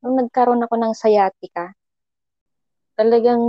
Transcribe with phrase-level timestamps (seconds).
[0.00, 1.72] nung nagkaroon ako ng sciatica,
[2.96, 3.40] talagang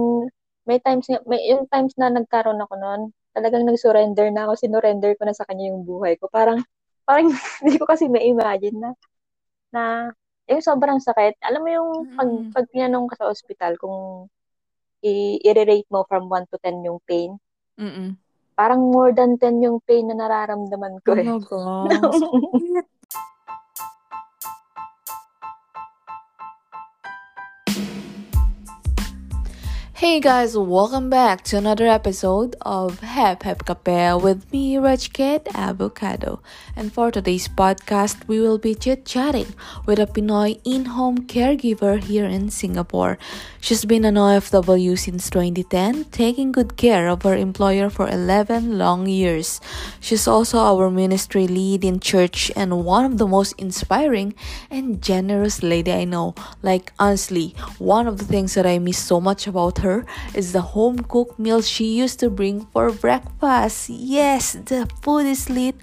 [0.63, 3.01] may times may yung times na nagkaroon ako noon,
[3.33, 6.27] talagang nag-surrender na ako, sinurrender ko na sa kanya yung buhay ko.
[6.29, 6.61] Parang
[7.03, 7.27] parang
[7.63, 8.89] hindi ko kasi ma-imagine na
[9.71, 9.83] na
[10.47, 11.39] yung sobrang sakit.
[11.41, 12.51] Alam mo yung pag, Mm.
[12.51, 14.27] pag tinanong ka sa ospital kung
[15.01, 17.39] i- i-rate mo from 1 to 10 yung pain,
[17.79, 18.19] Mm-mm.
[18.53, 21.23] parang more than 10 yung pain na nararamdaman ko eh.
[21.23, 21.59] Talaga.
[22.21, 23.00] Sakit.
[30.01, 35.47] Hey guys, welcome back to another episode of Hep Hep Cafe with me, Rich Kid
[35.53, 36.41] Avocado.
[36.75, 39.53] And for today's podcast, we will be chit chatting
[39.85, 43.19] with a Pinoy in home caregiver here in Singapore.
[43.59, 49.05] She's been an OFW since 2010, taking good care of her employer for 11 long
[49.05, 49.61] years.
[49.99, 54.33] She's also our ministry lead in church and one of the most inspiring
[54.71, 56.33] and generous lady I know.
[56.63, 59.90] Like, honestly, one of the things that I miss so much about her
[60.33, 63.89] is the home cooked meal she used to bring for breakfast.
[63.89, 65.75] Yes, the food is lit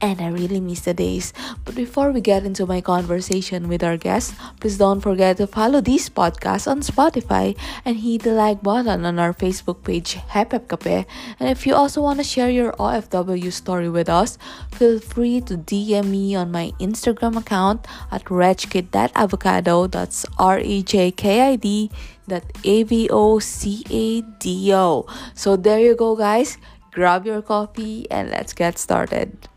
[0.00, 1.32] and I really miss the days.
[1.64, 5.80] But before we get into my conversation with our guest, please don't forget to follow
[5.80, 11.06] this podcast on Spotify and hit the like button on our Facebook page, Hep Cafe.
[11.40, 14.38] And if you also want to share your OFW story with us,
[14.72, 19.88] feel free to DM me on my Instagram account at rejkid.avocado.
[19.88, 21.90] That's R E J K I D
[22.28, 25.06] dot A V O C A D O.
[25.34, 26.58] So there you go, guys.
[26.92, 29.48] Grab your coffee and let's get started.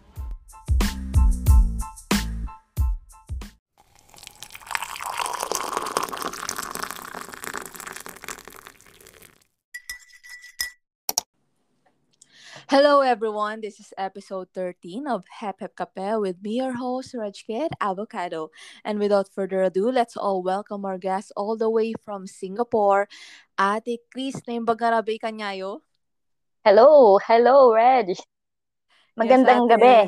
[12.71, 13.59] Hello, everyone.
[13.59, 18.47] This is episode 13 of Hep Hep Cafe with me, your host, Rajkit Avocado.
[18.87, 23.11] And without further ado, let's all welcome our guest all the way from Singapore,
[23.59, 25.83] Ate Chris Naimbagarabe Kanyayo.
[26.63, 28.15] hello, hello, Reg.
[29.19, 29.99] Magandang Yes, gabi.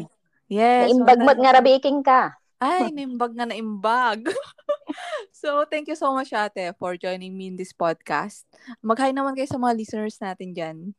[0.48, 0.88] Yes.
[0.88, 2.22] Naimbag magandang- nga rabiking ka.
[2.64, 4.24] Ay, naimbag nga naimbag.
[5.36, 8.48] so, thank you so much, ate, for joining me in this podcast.
[8.80, 10.96] Mag-hi naman kayo sa mga listeners natin dyan.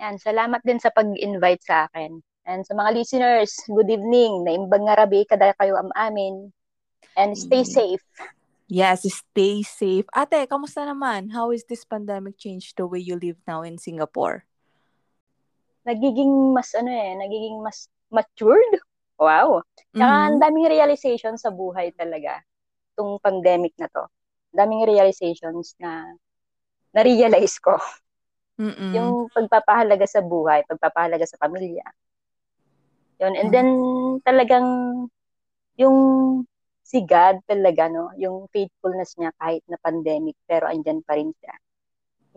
[0.00, 2.22] Yan, salamat din sa pag-invite sa akin.
[2.42, 4.42] And sa mga listeners, good evening.
[4.42, 6.50] Naimbag nga rabi ka dahil kayo am amin.
[7.14, 7.70] And stay Mm.
[7.70, 8.04] safe.
[8.72, 10.08] Yes, stay safe.
[10.16, 11.28] Ate, kamusta naman?
[11.36, 14.48] How is this pandemic changed the way you live now in Singapore?
[15.84, 18.80] Nagiging mas ano eh, nagiging mas matured.
[19.20, 19.60] Wow.
[19.92, 20.42] Tsaka ang Mhm.
[20.42, 22.40] daming realization sa buhay talaga.
[22.96, 24.08] Itong pandemic na to.
[24.50, 26.16] Daming realizations na
[26.90, 27.76] na-realize ko.
[28.62, 28.92] Mm-mm.
[28.94, 31.82] Yung pagpapahalaga sa buhay, pagpapahalaga sa pamilya.
[33.18, 33.34] Yun.
[33.34, 33.68] And then,
[34.22, 34.66] talagang,
[35.74, 35.96] yung
[36.86, 38.14] si God talaga, no?
[38.14, 41.54] Yung faithfulness niya kahit na pandemic, pero andyan pa rin siya.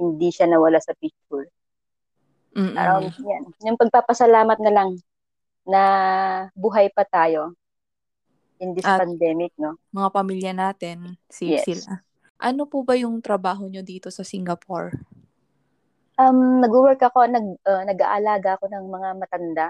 [0.02, 1.46] Hindi siya nawala sa picture.
[2.58, 2.74] Mm-mm.
[2.74, 3.44] Around yan.
[3.62, 4.90] Yung pagpapasalamat na lang
[5.68, 5.82] na
[6.58, 7.54] buhay pa tayo
[8.64, 9.78] in this At- pandemic, no?
[9.92, 11.68] Mga pamilya natin, safe Yes.
[11.68, 12.02] sila.
[12.40, 14.96] Ano po ba yung trabaho nyo dito sa Singapore?
[16.16, 19.68] Um, nag-work ako, nag, uh, nag-aalaga ako ng mga matanda.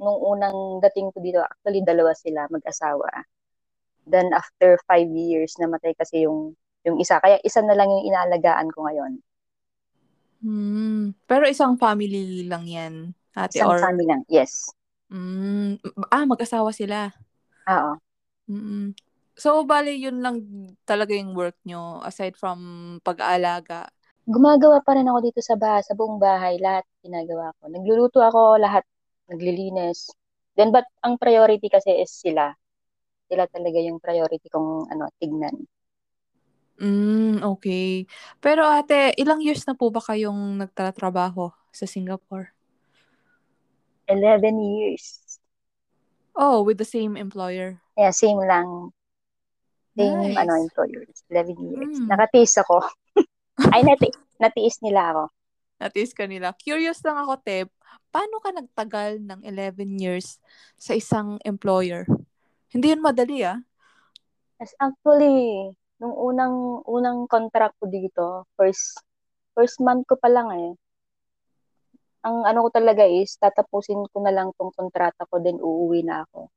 [0.00, 3.08] Nung unang dating ko dito, actually dalawa sila, mag-asawa.
[4.08, 7.20] Then after five years, namatay kasi yung yung isa.
[7.20, 9.12] Kaya isa na lang yung inaalagaan ko ngayon.
[10.40, 11.12] Hmm.
[11.28, 13.60] Pero isang family lang yan, ate?
[13.60, 14.24] Isang or, family lang.
[14.32, 14.72] Yes.
[15.12, 15.76] Mm,
[16.08, 17.12] ah, mag-asawa sila.
[17.68, 17.92] Oo.
[18.48, 18.96] Mm-mm.
[19.36, 20.36] So, bali, yun lang
[20.88, 22.58] talaga yung work nyo aside from
[23.04, 23.90] pag-aalaga.
[24.30, 26.54] Gumagawa pa rin ako dito sa bahay, sa buong bahay.
[26.62, 27.66] Lahat ginagawa ko.
[27.66, 28.86] Nagluluto ako, lahat.
[29.26, 30.14] Naglilinis.
[30.54, 32.54] Then, but ang priority kasi is sila.
[33.26, 35.66] Sila talaga yung priority kong ano, tignan.
[36.78, 38.06] Mm, okay.
[38.38, 42.54] Pero ate, ilang years na po ba kayong nagtatrabaho sa Singapore?
[44.06, 45.38] 11 years.
[46.38, 47.82] Oh, with the same employer.
[47.98, 48.94] Yeah, same lang.
[49.98, 50.38] Same Nice.
[50.38, 51.18] ano, employers.
[51.28, 51.94] 11 years.
[51.98, 52.08] Mm.
[52.08, 52.78] Nakatiis ako.
[53.74, 54.08] Ay, nati
[54.40, 55.24] natiis nila ako.
[55.80, 56.52] Natis kanila.
[56.52, 57.72] Curious lang ako, Teb.
[58.12, 60.36] Paano ka nagtagal ng 11 years
[60.76, 62.04] sa isang employer?
[62.68, 63.56] Hindi yun madali, ah.
[64.60, 69.00] As actually, nung unang unang contract ko dito, first
[69.56, 70.70] first month ko pa lang eh.
[72.28, 76.28] Ang ano ko talaga is, tatapusin ko na lang tong kontrata ko, then uuwi na
[76.28, 76.52] ako.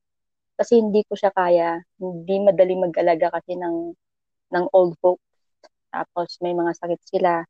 [0.59, 1.80] Kasi hindi ko siya kaya.
[1.95, 3.95] Hindi madali mag-alaga kasi ng,
[4.51, 5.24] ng old folks.
[5.88, 7.47] Tapos may mga sakit sila.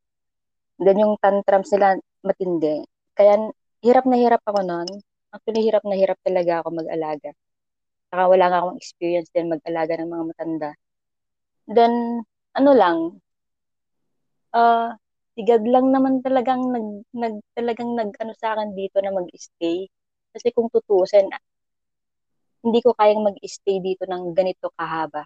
[0.82, 2.82] Then yung tantrums nila matindi.
[3.14, 3.52] Kaya
[3.84, 4.90] hirap na hirap ako noon.
[5.34, 7.30] Actually, hirap na hirap talaga ako mag-alaga.
[8.14, 10.70] Saka wala nga akong experience din mag-alaga ng mga matanda.
[11.66, 12.22] Then,
[12.54, 12.98] ano lang,
[14.54, 14.94] uh,
[15.34, 19.90] tigad lang naman talagang nag, nag talagang nag ano sa akin dito na mag-stay.
[20.34, 21.30] Kasi kung tutusin,
[22.64, 25.26] hindi ko kayang mag-stay dito ng ganito kahaba.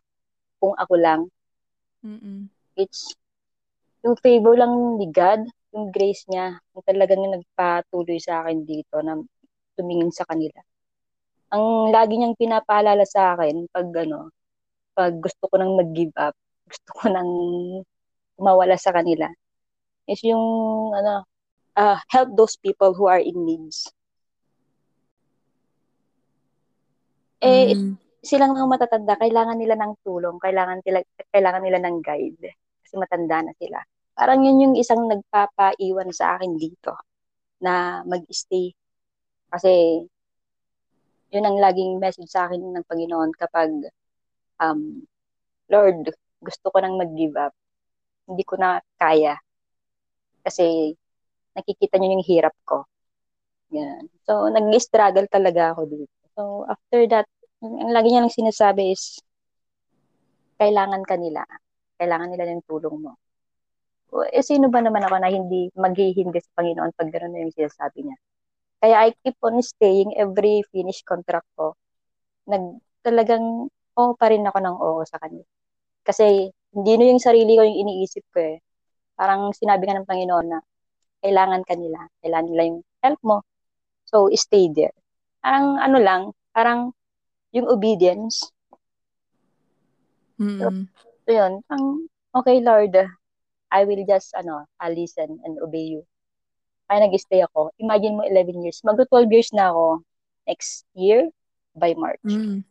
[0.58, 1.22] Kung ako lang.
[2.02, 2.50] Mm-mm.
[2.80, 3.14] It's
[4.06, 9.18] yung favor lang ni God, yung grace niya, yung talagang nagpatuloy sa akin dito na
[9.78, 10.58] tumingin sa kanila.
[11.54, 14.34] Ang lagi niyang pinapaalala sa akin pag ano,
[14.98, 16.36] pag gusto ko nang mag-give up,
[16.68, 17.32] gusto ko nang
[18.38, 19.30] mawala sa kanila,
[20.10, 20.44] is yung
[20.94, 21.24] ano,
[21.78, 23.88] uh, help those people who are in needs.
[27.38, 27.94] Eh, mm.
[28.26, 32.58] silang mga matatanda, kailangan nila ng tulong, kailangan nila, kailangan nila ng guide.
[32.88, 33.84] Kasi matanda na sila.
[34.16, 36.96] Parang yun yung isang nagpapaiwan sa akin dito
[37.60, 38.72] na mag-stay.
[39.52, 40.00] Kasi
[41.36, 43.92] yun ang laging message sa akin ng Panginoon kapag
[44.64, 45.04] um,
[45.68, 47.52] Lord, gusto ko nang mag-give up.
[48.24, 49.36] Hindi ko na kaya.
[50.48, 50.96] Kasi
[51.52, 52.88] nakikita niyo yung hirap ko.
[53.76, 54.08] Yan.
[54.24, 56.16] So, nag-struggle talaga ako dito.
[56.40, 57.28] So, after that,
[57.60, 59.20] ang lagi niya lang sinasabi is,
[60.56, 61.44] kailangan kanila.
[61.98, 63.18] Kailangan nila ng tulong mo
[64.32, 68.08] eh, sino ba naman ako na hindi maghihindi sa Panginoon pag gano'n na yung sinasabi
[68.08, 68.18] niya.
[68.80, 71.76] Kaya I keep on staying every finish contract ko.
[72.48, 73.68] Nag, talagang
[73.98, 75.44] oo pa rin ako ng oo sa kanya.
[76.08, 78.58] Kasi hindi na yung sarili ko yung iniisip ko eh.
[79.18, 80.60] Parang sinabi nga ng Panginoon na
[81.26, 82.06] kailangan kanila.
[82.22, 83.38] Kailangan nila yung help mo.
[84.08, 84.96] So, stay there.
[85.44, 86.22] Parang ano lang,
[86.56, 86.96] parang
[87.52, 88.48] yung obedience.
[90.38, 90.70] So,
[91.28, 91.60] so, yun.
[91.68, 92.96] Ang, okay, Lord,
[93.68, 96.08] I will just, ano, I'll listen and obey you.
[96.88, 97.76] Kaya nag-stay ako.
[97.84, 98.80] Imagine mo 11 years.
[98.88, 100.08] Mag-12 years na ako
[100.48, 101.28] next year
[101.76, 102.24] by March.
[102.24, 102.64] Mm.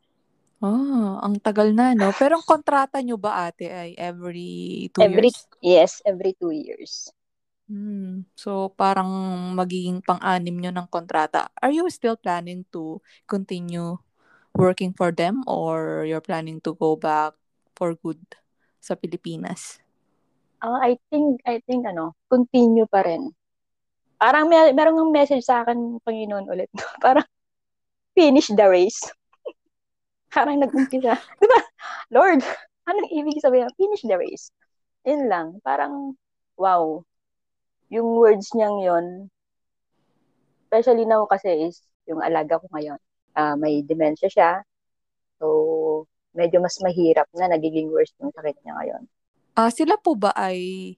[0.65, 2.17] Oh, ang tagal na, no?
[2.17, 5.45] Pero ang kontrata nyo ba, ate, ay every two every, years?
[5.61, 7.13] Yes, every two years.
[7.69, 8.25] Hmm.
[8.33, 9.11] So, parang
[9.53, 11.53] magiging pang-anim nyo ng kontrata.
[11.61, 14.01] Are you still planning to continue
[14.57, 17.37] working for them or you're planning to go back
[17.77, 18.19] for good
[18.81, 19.81] sa Pilipinas?
[20.65, 23.31] Uh, I think, I think, ano, continue pa rin.
[24.17, 26.73] Parang may, merong ng message sa akin, Panginoon, ulit.
[27.05, 27.25] parang,
[28.17, 29.01] finish the race.
[30.35, 31.21] parang nag-umpisa.
[31.41, 31.61] Diba?
[32.09, 32.41] Lord,
[32.89, 33.69] anong ibig sabihin?
[33.77, 34.49] Finish the race.
[35.05, 35.47] Yun lang.
[35.61, 36.17] Parang,
[36.57, 37.05] wow.
[37.93, 39.07] Yung words niyang yon
[40.67, 41.81] especially now kasi is,
[42.11, 42.99] yung alaga ko ngayon,
[43.39, 44.61] uh, may dementia siya.
[45.39, 45.47] So,
[46.37, 49.03] medyo mas mahirap na nagiging worse yung sakit niya ngayon.
[49.57, 50.95] Ah, sila po ba ay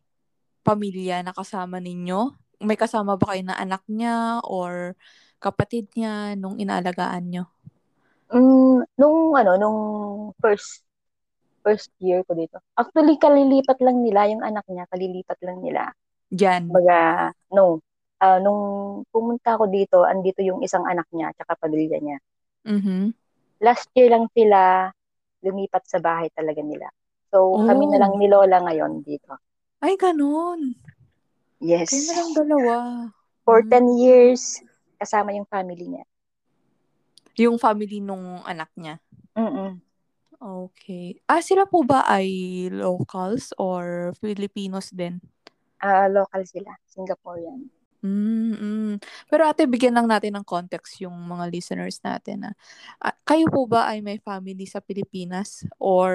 [0.66, 2.34] pamilya na kasama ninyo?
[2.60, 4.98] May kasama ba kayo na anak niya or
[5.38, 7.44] kapatid niya nung inaalagaan nyo?
[8.34, 9.78] Mm, nung ano, nung
[10.42, 10.84] first
[11.62, 12.58] first year ko dito.
[12.74, 15.94] Actually, kalilipat lang nila yung anak niya, kalilipat lang nila.
[16.28, 16.68] Diyan.
[16.68, 17.80] Baga, no.
[18.18, 18.62] Uh, nung
[19.14, 22.18] pumunta ako dito, andito yung isang anak niya, tsaka pamilya niya.
[22.66, 23.02] Mm-hmm.
[23.62, 24.90] Last year lang sila
[25.42, 26.88] lumipat sa bahay talaga nila.
[27.28, 27.64] So, oh.
[27.64, 28.18] kami na lang oh.
[28.18, 29.36] ni Lola ngayon dito.
[29.78, 30.74] Ay, ganun.
[31.62, 31.90] Yes.
[31.90, 32.74] Kayo na lang dalawa.
[33.44, 33.98] For hmm.
[33.98, 34.42] 10 years,
[34.98, 36.04] kasama yung family niya.
[37.38, 38.98] Yung family nung anak niya?
[39.38, 39.78] Mm
[40.38, 41.18] Okay.
[41.26, 42.30] Ah, sila po ba ay
[42.70, 45.18] locals or Filipinos din?
[45.82, 46.70] Ah, uh, local sila.
[46.86, 47.66] Singaporean.
[47.98, 49.02] Mm-hmm.
[49.26, 52.46] Pero ate, bigyan lang natin ng context yung mga listeners natin.
[52.46, 52.50] Na,
[53.02, 55.66] uh, kayo po ba ay may family sa Pilipinas?
[55.82, 56.12] Or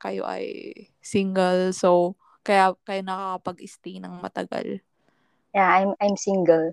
[0.00, 0.72] kayo ay
[1.04, 1.76] single?
[1.76, 4.80] So, kaya kayo nakakapag-stay ng matagal?
[5.52, 6.72] Yeah, I'm I'm single.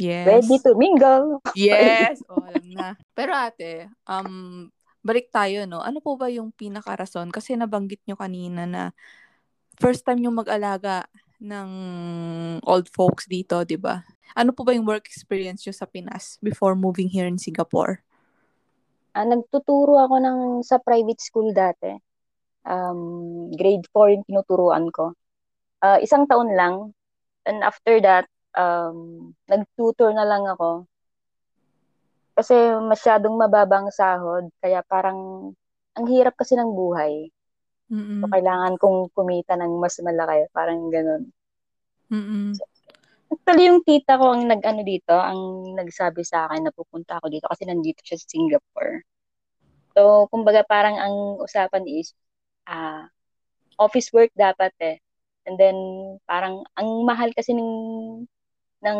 [0.00, 0.24] Yes.
[0.24, 1.44] Ready to mingle.
[1.52, 2.24] Yes.
[2.30, 2.88] o, oh, alam na.
[3.12, 4.72] Pero ate, um,
[5.04, 5.84] balik tayo, no?
[5.84, 7.28] Ano po ba yung pinakarason?
[7.28, 8.82] Kasi nabanggit nyo kanina na
[9.76, 11.04] first time yung mag-alaga
[11.42, 11.70] ng
[12.62, 14.06] old folks dito, 'di ba?
[14.32, 18.00] Ano po ba yung work experience niyo sa Pinas before moving here in Singapore?
[19.12, 21.92] Ah, nagtuturo ako ng sa private school dati.
[22.64, 25.12] Um, grade 4 yung tinuturuan ko.
[25.84, 26.96] Uh, isang taon lang.
[27.44, 28.24] And after that,
[28.56, 30.88] um, nag-tutor na lang ako.
[32.32, 34.48] Kasi masyadong mababang sahod.
[34.64, 35.52] Kaya parang
[35.92, 37.28] ang hirap kasi ng buhay.
[37.92, 38.24] Mm-mm.
[38.24, 40.48] So, kailangan kong kumita ng mas malaki.
[40.56, 41.28] Parang ganun.
[42.08, 42.56] Mm-mm.
[42.56, 42.64] So,
[43.28, 47.44] actually, yung tita ko ang nag-ano dito, ang nagsabi sa akin na pupunta ako dito
[47.52, 49.04] kasi nandito siya sa Singapore.
[49.92, 52.16] So, kumbaga parang ang usapan is,
[52.64, 53.04] uh,
[53.76, 54.96] office work dapat eh.
[55.44, 55.76] And then,
[56.24, 57.72] parang ang mahal kasi ng,
[58.80, 58.98] ng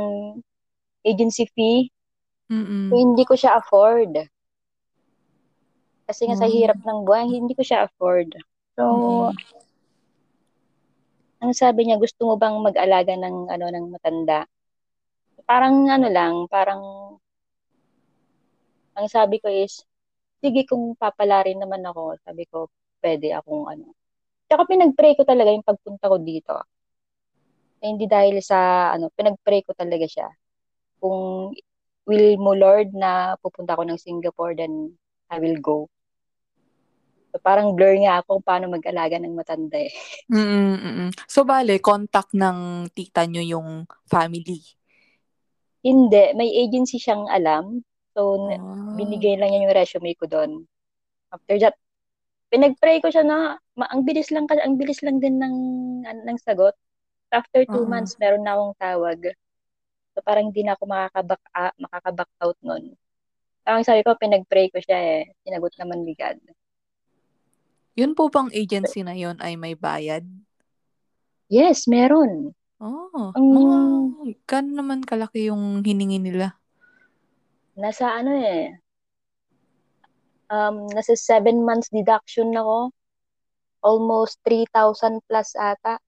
[1.06, 1.88] agency fee,
[2.52, 2.92] Mm-mm.
[2.92, 4.28] so hindi ko siya afford.
[6.04, 8.36] Kasi nga sa hirap ng buhay, hindi ko siya afford.
[8.76, 9.36] So, Mm-mm.
[11.42, 14.46] ang sabi niya, gusto mo bang mag-alaga ng ano ng matanda?
[15.44, 16.80] Parang ano lang, parang
[18.96, 19.82] ang sabi ko is,
[20.40, 22.68] sige kung papalarin naman ako, sabi ko,
[23.02, 23.92] pwede akong ano.
[24.48, 26.54] Tsaka pinag-pray ko talaga yung pagpunta ko dito.
[27.82, 30.28] Eh, hindi dahil sa ano, pinag-pray ko talaga siya.
[31.02, 31.50] Kung
[32.06, 34.94] will mo Lord na pupunta ako ng Singapore, then
[35.32, 35.90] I will go.
[37.32, 39.88] So, parang blur nga ako paano mag-alaga ng matanda eh.
[40.28, 41.16] Mm-mm.
[41.24, 44.60] So, bale, contact ng tita nyo yung family.
[45.80, 47.80] Hindi, may agency siyang alam.
[48.12, 48.92] So, Ah.
[48.94, 50.68] binigay lang niya yung resume ko doon.
[51.32, 51.74] After that,
[52.52, 55.56] pinag-pray ko siya na ma- ang bilis lang kasi ang bilis lang din ng
[56.04, 56.76] an- ng sagot.
[57.32, 57.88] After two Oo.
[57.88, 59.18] months, meron na akong tawag.
[60.12, 62.92] So, parang hindi na ako makakaback, ah, makakaback out nun.
[63.64, 65.32] Ang sabi ko, pinag-pray ko siya eh.
[65.40, 66.36] Sinagot naman ni God.
[67.92, 70.24] Yun po bang agency na yun ay may bayad?
[71.52, 72.56] Yes, meron.
[72.80, 73.78] Oh, Ang- mga
[74.48, 76.56] gano'n naman kalaki yung hiningi nila.
[77.76, 78.72] Nasa ano eh.
[80.48, 82.92] Um, nasa seven months deduction ako.
[83.84, 86.00] Almost 3,000 plus ata.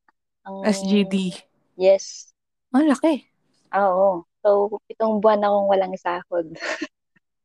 [0.48, 1.36] Ang, SGD.
[1.76, 2.32] Yes.
[2.72, 3.28] Ang laki.
[3.76, 4.24] Oo.
[4.44, 6.48] So, itong buwan akong walang sahod.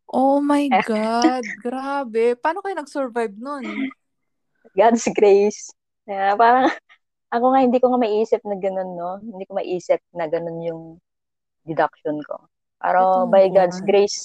[0.09, 1.45] Oh my God.
[1.61, 2.33] Grabe.
[2.33, 3.61] Paano kayo nag-survive nun?
[4.75, 5.73] God's grace.
[6.05, 6.69] Kaya parang,
[7.29, 9.21] ako nga hindi ko nga maiisip na ganun, no?
[9.21, 10.81] Hindi ko maiisip na ganun yung
[11.65, 12.49] deduction ko.
[12.81, 13.55] Pero Itong by buwan.
[13.55, 14.17] God's grace,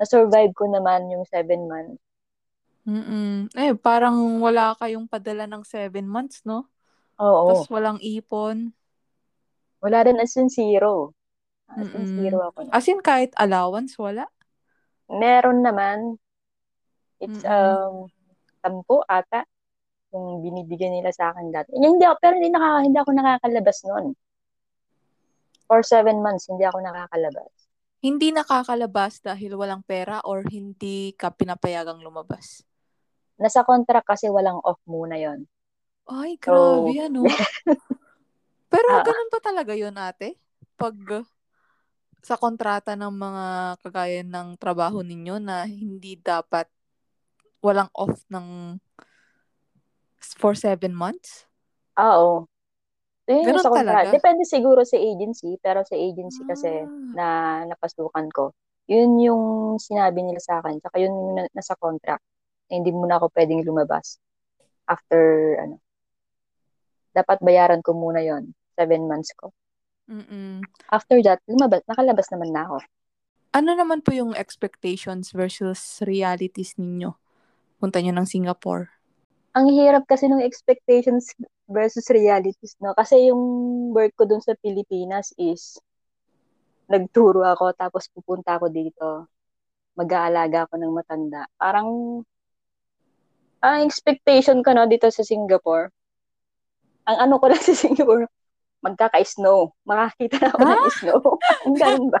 [0.00, 2.00] na-survive ko naman yung seven months.
[2.82, 3.46] Mm-mm.
[3.54, 6.66] Eh, parang wala kayong padala ng seven months, no?
[7.22, 7.46] Oo.
[7.54, 8.74] Tapos walang ipon.
[9.78, 11.14] Wala rin as in zero.
[11.70, 12.18] As in Mm-mm.
[12.18, 12.58] zero ako.
[12.74, 14.26] As in, kahit allowance, wala.
[15.06, 16.18] Meron naman.
[17.22, 17.50] It's Mm-mm.
[17.50, 17.94] um,
[18.62, 19.42] tampo ata
[20.12, 21.72] yung binibigyan nila sa akin dati.
[21.74, 24.06] Yung Hindi ako, pero hindi, nakaka, hindi ako nakakalabas noon.
[25.66, 27.50] For seven months, hindi ako nakakalabas.
[28.02, 32.60] Hindi nakakalabas dahil walang pera or hindi ka pinapayagang lumabas.
[33.40, 35.48] Nasa contract kasi walang off muna yon.
[36.04, 37.22] Ay, So, grabe ano.
[38.72, 39.04] Pero Ah.
[39.06, 40.36] ganun pa talaga yun, ate?
[40.76, 41.24] Pag uh,
[42.22, 43.44] sa kontrata ng mga
[43.82, 46.70] kagaya ng trabaho ninyo na hindi dapat
[47.62, 48.76] walang off ng
[50.38, 51.46] for seven months?
[51.98, 52.46] Oo.
[53.30, 54.10] Yun Ganun sa talaga?
[54.10, 56.86] Depende siguro sa agency, pero sa agency kasi Ah.
[57.14, 57.26] na
[57.70, 58.50] napasukan ko,
[58.90, 59.42] yun yung
[59.78, 60.82] sinabi nila sa akin.
[60.82, 62.22] Tsaka yun yung na- nasa contract.
[62.66, 64.18] Na hindi muna ako pwedeng lumabas
[64.90, 65.78] after, ano,
[67.14, 69.52] dapat bayaran ko muna yon seven months ko.
[70.10, 70.64] Mm-mm.
[70.90, 72.76] After that, lumabas, nakalabas naman na ako.
[73.52, 77.12] Ano naman po yung expectations versus realities ninyo?
[77.82, 78.86] Punta nyo ng Singapore.
[79.58, 81.34] Ang hirap kasi ng expectations
[81.66, 82.94] versus realities, no?
[82.94, 83.42] Kasi yung
[83.90, 85.82] work ko dun sa Pilipinas is
[86.86, 89.26] nagturo ako tapos pupunta ako dito.
[89.98, 91.42] Mag-aalaga ako ng matanda.
[91.58, 92.22] Parang
[93.66, 95.90] ang expectation ko no dito sa Singapore.
[97.10, 98.30] Ang ano ko lang sa Singapore,
[98.78, 99.74] magkaka-snow.
[99.82, 101.20] Makakita na ako ng snow.
[101.66, 102.20] Ang ganun ba?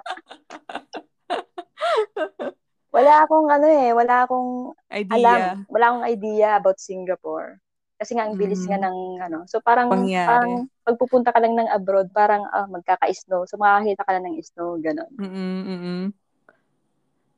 [2.92, 5.16] Wala akong ano eh, wala akong Idea.
[5.16, 5.40] alam,
[5.72, 7.56] wala akong idea about Singapore.
[7.96, 8.68] Kasi nga ang bilis Mm.
[8.68, 9.38] nga ng ano.
[9.48, 10.28] So parang Pangyari.
[10.28, 10.52] parang
[10.84, 13.48] pagpupunta ka lang ng abroad, parang ah, magkaka-snow.
[13.48, 15.12] So makakita ka lang ng snow, ganun.
[15.16, 16.02] Mm-mm, mm-mm.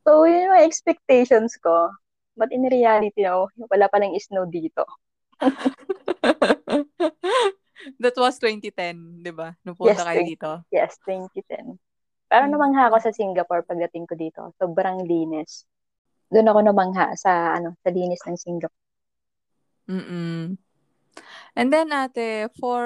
[0.05, 1.95] So yun yung expectations ko.
[2.35, 4.83] But in reality, no, wala pa ng snow dito.
[8.03, 9.55] That was 2010, di ba?
[9.63, 10.51] Nung punta Yes, kayo dito.
[10.75, 11.79] Yes, 2010.
[12.31, 12.53] Pero Mm.
[12.57, 14.41] namangha ako sa Singapore pagdating ko dito.
[14.59, 15.65] Sobrang linis.
[16.33, 18.83] Doon ako namangha sa ano, sa linis ng Singapore.
[19.89, 20.57] Mm-mm.
[21.55, 22.83] And then, ate, for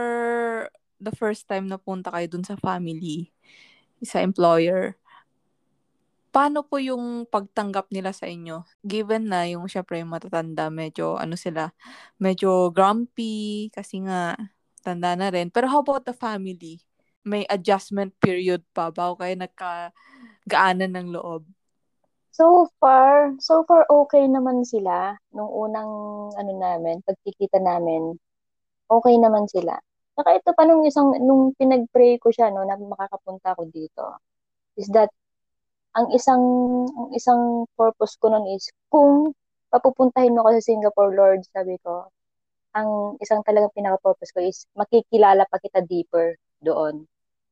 [1.01, 3.33] the first time na punta kayo dun sa family,
[4.05, 4.99] sa employer,
[6.35, 8.63] paano po yung pagtanggap nila sa inyo?
[8.85, 11.73] Given na yung syempre yung matatanda, medyo ano sila,
[12.21, 14.37] medyo grumpy kasi nga
[14.85, 15.49] tanda na rin.
[15.51, 16.85] Pero how about the family?
[17.29, 21.45] May adjustment period pa bago kayo nagkagaanan ng loob?
[22.33, 25.13] So far, so far okay naman sila.
[25.37, 25.91] Nung unang
[26.33, 28.17] ano namin, pagkikita namin,
[28.89, 29.77] okay naman sila.
[30.17, 34.23] Saka ito pa nung isang, nung pinag-pray ko siya, no, na makakapunta ako dito,
[34.81, 35.13] is that,
[35.95, 36.43] ang isang,
[36.95, 37.43] ang isang
[37.75, 39.35] purpose ko nun is, kung
[39.71, 42.09] papupuntahin mo ako sa Singapore, Lord, sabi ko,
[42.75, 47.07] ang isang talagang pinaka-purpose ko is, makikilala pa kita deeper doon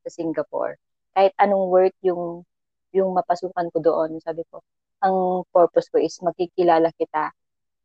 [0.06, 0.78] sa Singapore.
[1.10, 2.46] Kahit anong work yung
[2.94, 4.62] yung mapasukan ko doon, sabi ko,
[5.02, 7.34] ang purpose ko is makikilala kita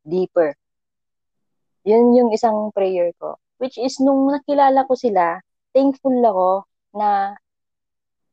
[0.05, 0.53] deeper.
[1.83, 3.41] Yun yung isang prayer ko.
[3.57, 5.41] Which is, nung nakilala ko sila,
[5.73, 7.35] thankful ako na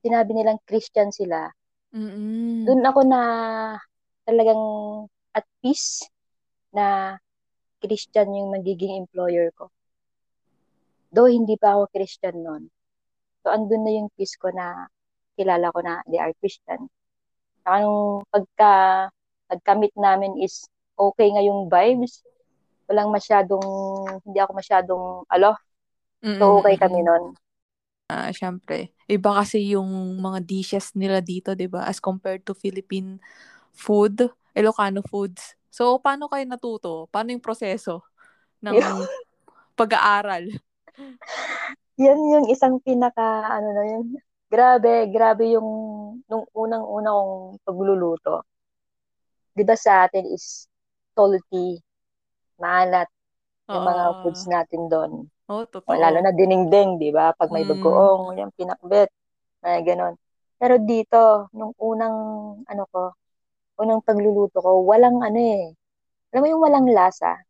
[0.05, 1.49] sinabi nilang Christian sila.
[1.93, 2.69] Mm-mm.
[2.69, 3.21] Doon ako na
[4.29, 4.63] talagang
[5.33, 6.05] at peace
[6.73, 7.17] na
[7.81, 9.73] Christian yung magiging employer ko.
[11.09, 12.63] Though hindi pa ako Christian noon.
[13.49, 14.93] So, andun na yung peace ko na
[15.41, 16.93] kilala ko na they are Christian.
[17.65, 18.73] Saka nung pagka
[19.49, 20.69] nagkamit namin is
[21.01, 22.21] okay nga yung vibes.
[22.93, 23.65] Walang masyadong,
[24.21, 25.57] hindi ako masyadong, alo,
[26.21, 27.33] so okay kami nun.
[28.13, 28.93] Ah, uh, syempre.
[29.09, 31.89] Iba kasi yung mga dishes nila dito, 'di ba?
[31.89, 33.17] As compared to Philippine
[33.73, 35.57] food, Ilocano foods.
[35.73, 37.09] So, paano kayo natuto?
[37.09, 38.05] Paano yung proseso
[38.61, 38.77] ng
[39.81, 40.53] pag-aaral?
[41.99, 44.07] Yan yung isang pinaka, ano na yun,
[44.47, 45.67] grabe, grabe yung,
[46.31, 47.35] nung unang-una kong
[47.67, 48.47] pagluluto.
[49.51, 50.71] Di ba sa atin is
[51.19, 51.83] salty,
[52.63, 53.11] maalat,
[53.67, 55.27] yung mga foods natin doon.
[55.51, 55.91] Oh, totoo.
[55.91, 57.35] lalo na dinengdeng, di ba?
[57.35, 57.75] Pag may Mm.
[57.75, 59.11] bagoong, yung pinakbet,
[59.67, 60.15] na ganon.
[60.63, 62.17] Pero dito, nung unang,
[62.63, 63.11] ano ko,
[63.83, 65.75] unang pagluluto ko, walang ano eh,
[66.31, 67.43] alam mo yung walang lasa.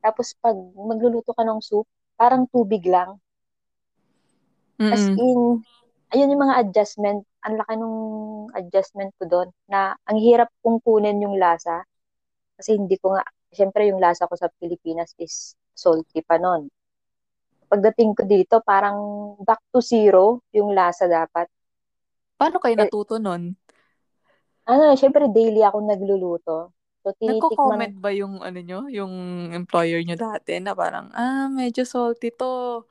[0.00, 1.84] Tapos pag magluluto ka ng soup,
[2.16, 3.20] parang tubig lang.
[4.86, 5.18] As Mm-mm.
[5.18, 5.62] in,
[6.14, 7.98] ayun yung mga adjustment, ang laki nung
[8.54, 11.84] adjustment ko doon, na ang hirap kong kunin yung lasa.
[12.58, 16.68] Kasi hindi ko nga, syempre yung lasa ko sa Pilipinas is salty pa nun.
[17.72, 18.98] Pagdating ko dito, parang
[19.48, 20.24] back to zero
[20.56, 21.46] yung lasa dapat.
[22.38, 23.42] Paano kayo Eh, natuto nun?
[24.70, 26.56] ano, syempre daily ako nagluluto.
[27.02, 29.12] So, Nagko-comment ba yung ano nyo, yung
[29.52, 32.86] employer nyo dati na parang, ah, medyo salty to.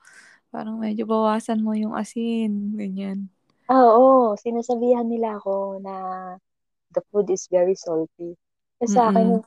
[0.52, 2.74] Parang medyo bawasan mo yung asin.
[2.76, 3.28] Ganyan.
[3.72, 5.94] ah, oo, sinasabihan nila ako na
[6.94, 8.36] the food is very salty.
[8.80, 9.40] Kasi sa akin,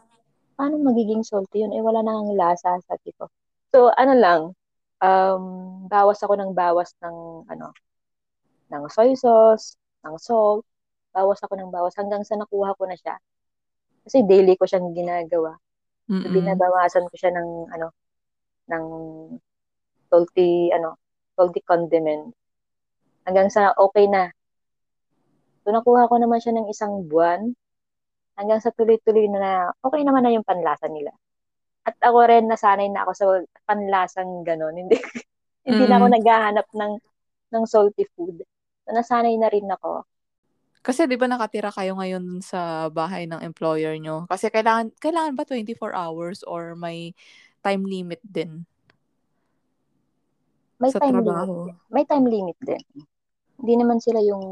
[0.58, 1.74] paano magiging salty yun?
[1.76, 3.30] Eh, wala nang lasa sa tipo.
[3.74, 4.42] So, ano lang,
[5.04, 5.44] um,
[5.90, 7.18] bawas ako ng bawas ng,
[7.52, 7.68] ano,
[8.72, 10.64] ng soy sauce, ng salt,
[11.16, 13.16] bawas ako ng bawas hanggang sa nakuha ko na siya.
[14.06, 15.58] Kasi daily ko siyang ginagawa.
[16.22, 17.88] So, binabawasan ko siya ng, ano,
[18.72, 18.86] ng
[20.12, 21.00] salty, ano,
[21.40, 22.36] salty condiment.
[23.24, 24.30] Hanggang sa okay na.
[25.64, 27.54] So, nakuha ko naman siya ng isang buwan.
[28.36, 31.14] Hanggang sa tuloy-tuloy na, okay naman na yung panlasa nila.
[31.88, 33.26] At ako rin, nasanay na ako sa
[33.70, 34.76] panlasang ganon.
[34.82, 34.98] Hindi,
[35.66, 36.16] hindi na ako Mm.
[36.18, 36.94] naghahanap ng,
[37.54, 38.42] ng salty food.
[38.86, 40.06] So, nasanay na rin ako.
[40.82, 44.26] Kasi 'di ba nakatira kayo ngayon sa bahay ng employer nyo?
[44.26, 47.14] Kasi kailangan kailangan ba 24 hours or may
[47.62, 48.66] time limit din
[50.82, 51.54] May sa time limit trabaho?
[51.70, 51.78] din.
[51.94, 52.84] May time limit din.
[53.62, 54.44] Hindi naman sila yung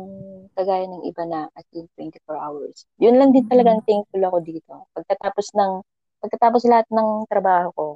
[0.53, 2.85] kagaya ng iba na as in 24 hours.
[3.01, 4.85] Yun lang din talagang thankful ako dito.
[4.93, 5.81] Pagkatapos ng
[6.21, 7.87] pagkatapos lahat ng trabaho ko,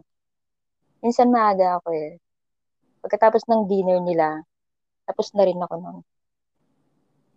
[1.05, 2.17] minsan maaga ako eh.
[3.05, 4.41] Pagkatapos ng dinner nila,
[5.05, 5.97] tapos na rin ako nun.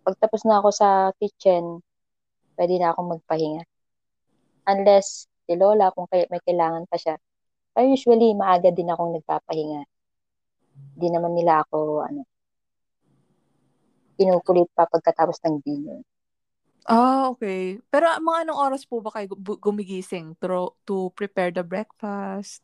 [0.01, 0.89] Pagtapos na ako sa
[1.21, 1.83] kitchen,
[2.57, 3.61] pwede na akong magpahinga.
[4.65, 7.19] Unless si Lola, kung kay, may kailangan pa siya.
[7.75, 9.85] Pero usually, maaga din akong nagpapahinga.
[10.97, 12.21] Hindi naman nila ako, ano,
[14.17, 16.01] kinukulit pa pagkatapos ng dinner.
[16.87, 17.83] Ah, okay.
[17.91, 22.63] Pero mga anong oras po ba kayo gu- gumigising to, to prepare the breakfast?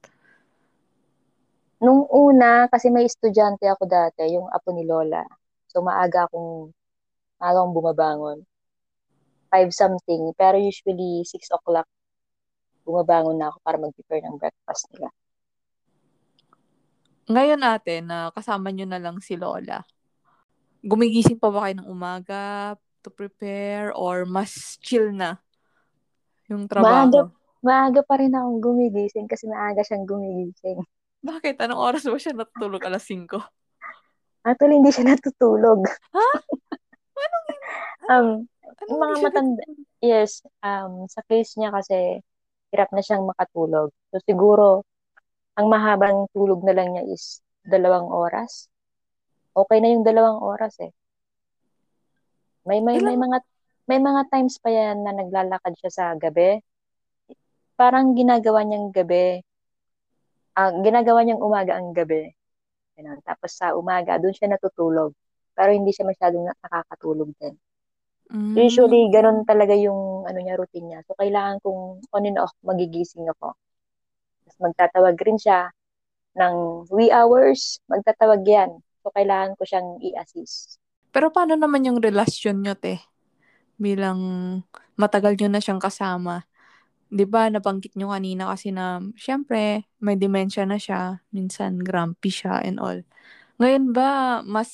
[1.83, 5.27] Nung una, kasi may estudyante ako dati, yung apo ni Lola.
[5.67, 6.71] So, maaga akong,
[7.35, 8.37] maaga akong bumabangon.
[9.51, 10.31] Five something.
[10.39, 11.85] Pero usually, six o'clock,
[12.87, 15.11] bumabangon na ako para mag-prepare ng breakfast nila.
[17.31, 19.83] Ngayon natin na kasama nyo na lang si Lola.
[20.83, 25.39] Gumigising pa ba kayo ng umaga to prepare or mas chill na
[26.51, 27.31] yung Maaga, trabaho?
[27.63, 30.83] maaga pa rin akong gumigising kasi maaga siyang gumigising.
[31.27, 31.55] Bakit?
[31.63, 32.83] Anong oras ba siya natutulog?
[32.83, 33.39] Alas 5?
[34.43, 35.87] Actually, hindi siya natutulog.
[35.87, 36.27] Ha?
[37.23, 37.47] Anong,
[38.03, 38.51] Um,
[38.83, 39.63] anong mga matanda,
[40.03, 42.19] yes, um, sa case niya kasi,
[42.75, 43.95] hirap na siyang makatulog.
[44.11, 44.83] So, siguro,
[45.57, 47.23] ang mahabang tulog na lang niya is
[47.65, 48.51] dalawang oras.
[49.61, 50.91] Okay na yung dalawang oras eh.
[52.67, 53.37] May may may mga
[53.89, 56.49] may mga times pa yan na naglalakad siya sa gabi.
[57.79, 59.25] Parang ginagawa niyang gabi,
[60.59, 62.21] ah, ginagawa niyang umaga ang gabi.
[62.97, 63.19] Ganun.
[63.27, 65.11] Tapos sa umaga, doon siya natutulog.
[65.57, 67.55] Pero hindi siya masyadong na- nakakatulog din.
[68.31, 70.99] mm, Usually, ganun talaga yung ano niya, routine niya.
[71.07, 71.81] So, kailangan kong
[72.13, 73.53] on and off magigising ako.
[74.53, 75.73] Tapos magtatawag rin siya
[76.37, 78.69] ng wee hours, magtatawag yan.
[79.01, 80.77] So, kailangan ko siyang i-assist.
[81.13, 83.01] pero paano naman yung relasyon nyo, te?
[83.81, 84.19] Bilang
[84.97, 86.45] matagal nyo na siyang kasama.
[87.13, 92.61] 'di ba nabanggit nyo kanina kasi na, syempre, may dementia na siya, minsan grumpy siya
[92.65, 93.01] and all.
[93.61, 94.69] Ngayon ba, mas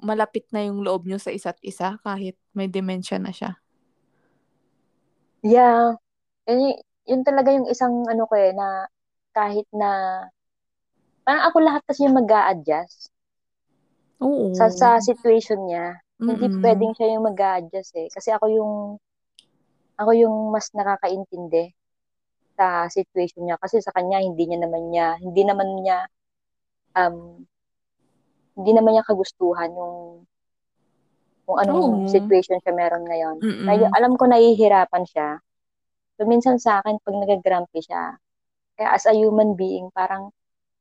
[0.00, 3.60] malapit na yung loob nyo sa isa't isa kahit may dementia na siya?
[5.44, 6.00] Yeah.
[6.48, 8.88] Yun, yun talaga yung isang ano ko eh, na
[9.34, 10.22] kahit na,
[11.24, 13.12] parang ako lahat kasi yung mag adjust
[14.22, 14.54] Oo.
[14.56, 16.00] Sa, sa situation niya.
[16.22, 16.28] Mm-mm.
[16.38, 18.08] Hindi pwedeng siya yung mag adjust eh.
[18.08, 18.72] Kasi ako yung,
[19.98, 21.74] ako yung mas nakakaintindi
[22.54, 23.58] sa situation niya.
[23.58, 26.06] Kasi sa kanya, hindi niya naman niya, hindi naman niya,
[26.94, 27.42] um,
[28.54, 30.22] hindi naman niya kagustuhan yung
[31.44, 32.08] kung anong Oo.
[32.08, 33.36] situation siya meron ngayon.
[33.42, 33.92] Mm-mm.
[33.92, 35.42] Alam ko nahihirapan siya.
[36.14, 38.14] So, minsan sa akin, pag nagagrumpy siya,
[38.78, 40.30] kaya as a human being, parang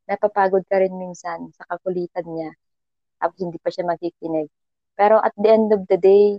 [0.10, 2.52] napapagod ka rin minsan sa kakulitan niya.
[3.18, 4.50] Tapos hindi pa siya makikinig.
[4.94, 6.38] Pero at the end of the day,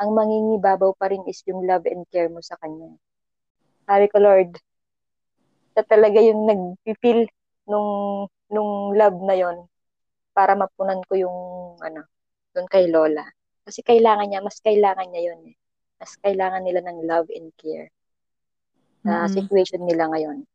[0.00, 2.96] ang mangingibabaw pa rin is yung love and care mo sa kanya.
[3.84, 4.56] Sabi ko, Lord,
[5.76, 7.28] sa talaga yung nag-feel
[7.68, 7.90] nung,
[8.48, 9.68] nung love na yon
[10.32, 11.38] para mapunan ko yung
[11.84, 12.08] ano,
[12.56, 13.28] doon kay Lola.
[13.66, 15.59] Kasi kailangan niya, mas kailangan niya yun eh.
[16.00, 17.92] Mas kailangan nila ng love and care
[19.04, 19.36] sa mm-hmm.
[19.36, 20.48] situation nila ngayon.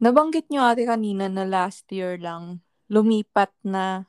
[0.00, 4.04] Nabanggit niyo ate kanina na last year lang lumipat na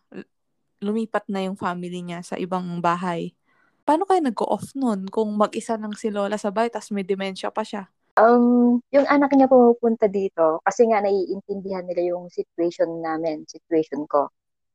[0.81, 3.37] lumipat na yung family niya sa ibang bahay.
[3.85, 7.61] Paano kayo nag-off nun kung mag-isa lang si Lola sa bahay tapos may dementia pa
[7.61, 7.85] siya?
[8.17, 14.27] Um, yung anak niya pumupunta dito kasi nga naiintindihan nila yung situation namin, situation ko.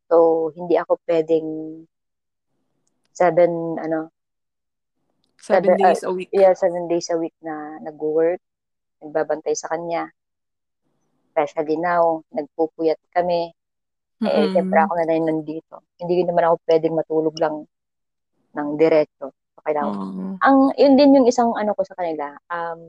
[0.06, 1.48] So, hindi ako pwedeng
[3.10, 4.14] seven, ano,
[5.40, 6.30] seven, seven days uh, a week.
[6.32, 8.40] Yeah, seven days a week na nag-work,
[9.02, 10.10] nagbabantay sa kanya.
[11.30, 13.52] Especially now, nagpupuyat kami.
[14.22, 14.32] Mm-hmm.
[14.32, 15.84] Eh, siyempre ako na rin nandito.
[16.00, 17.68] Hindi naman ako pwedeng matulog lang
[18.56, 19.32] ng diretso.
[19.32, 19.92] So, kailangan.
[19.92, 20.32] Mm-hmm.
[20.40, 22.32] Ang, yun din yung isang ano ko sa kanila.
[22.48, 22.80] Um,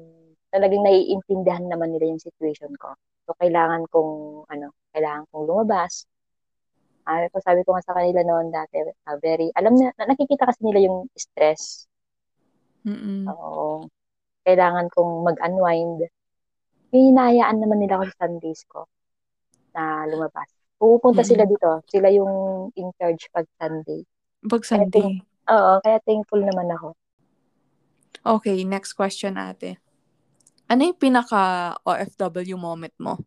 [0.47, 2.95] talagang naiintindihan naman nila yung situation ko.
[3.27, 6.07] So, kailangan kong, ano, kailangan kong lumabas,
[7.07, 10.59] Uh, ko sabi ko nga sa kanila noon dati, uh, very, alam na, nakikita kasi
[10.59, 11.86] nila yung stress.
[12.85, 13.25] Mm-mm.
[13.25, 13.33] So,
[14.43, 16.07] kailangan kong mag-unwind.
[16.93, 18.87] Hinayaan naman nila ako sa Sundays ko
[19.75, 20.47] na lumabas.
[20.77, 21.81] Pupunta sila dito.
[21.89, 24.05] Sila yung in charge pag Sunday.
[24.45, 25.23] Pag Sunday?
[25.47, 26.93] Kaya, oo, kaya thankful naman ako.
[28.23, 29.81] Okay, next question ate.
[30.67, 33.23] Ano yung pinaka OFW moment mo?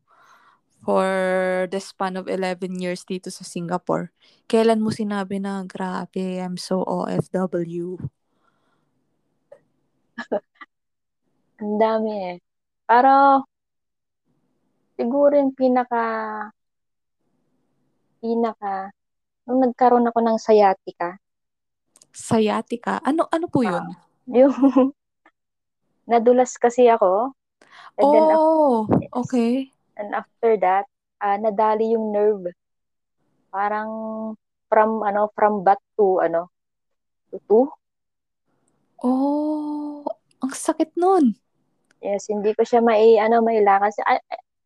[0.80, 4.12] for the span of 11 years dito sa Singapore,
[4.48, 8.00] kailan mo sinabi na, grabe, I'm so OFW?
[11.60, 12.36] Ang dami eh.
[12.88, 13.44] Pero,
[14.96, 16.04] siguro yung pinaka,
[18.20, 18.92] pinaka,
[19.48, 21.16] nung nagkaroon ako ng sciatica.
[22.10, 23.00] Sciatica?
[23.04, 23.84] Ano, ano po yun?
[23.84, 24.54] Uh, yung,
[26.10, 27.32] nadulas kasi ako.
[27.98, 29.52] And oh, then, okay.
[30.00, 30.88] And after that,
[31.20, 32.50] uh, nadali yung nerve.
[33.52, 33.90] Parang
[34.70, 36.48] from ano from bat to ano
[37.30, 37.66] to two.
[39.00, 40.04] Oh,
[40.44, 41.36] ang sakit nun.
[42.00, 43.92] Yes, hindi ko siya mai ano mailangan.
[44.08, 44.16] I,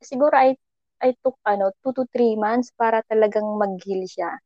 [0.03, 0.55] siguro I
[1.03, 4.39] I took ano 2 to 3 months para talagang mag-heal siya.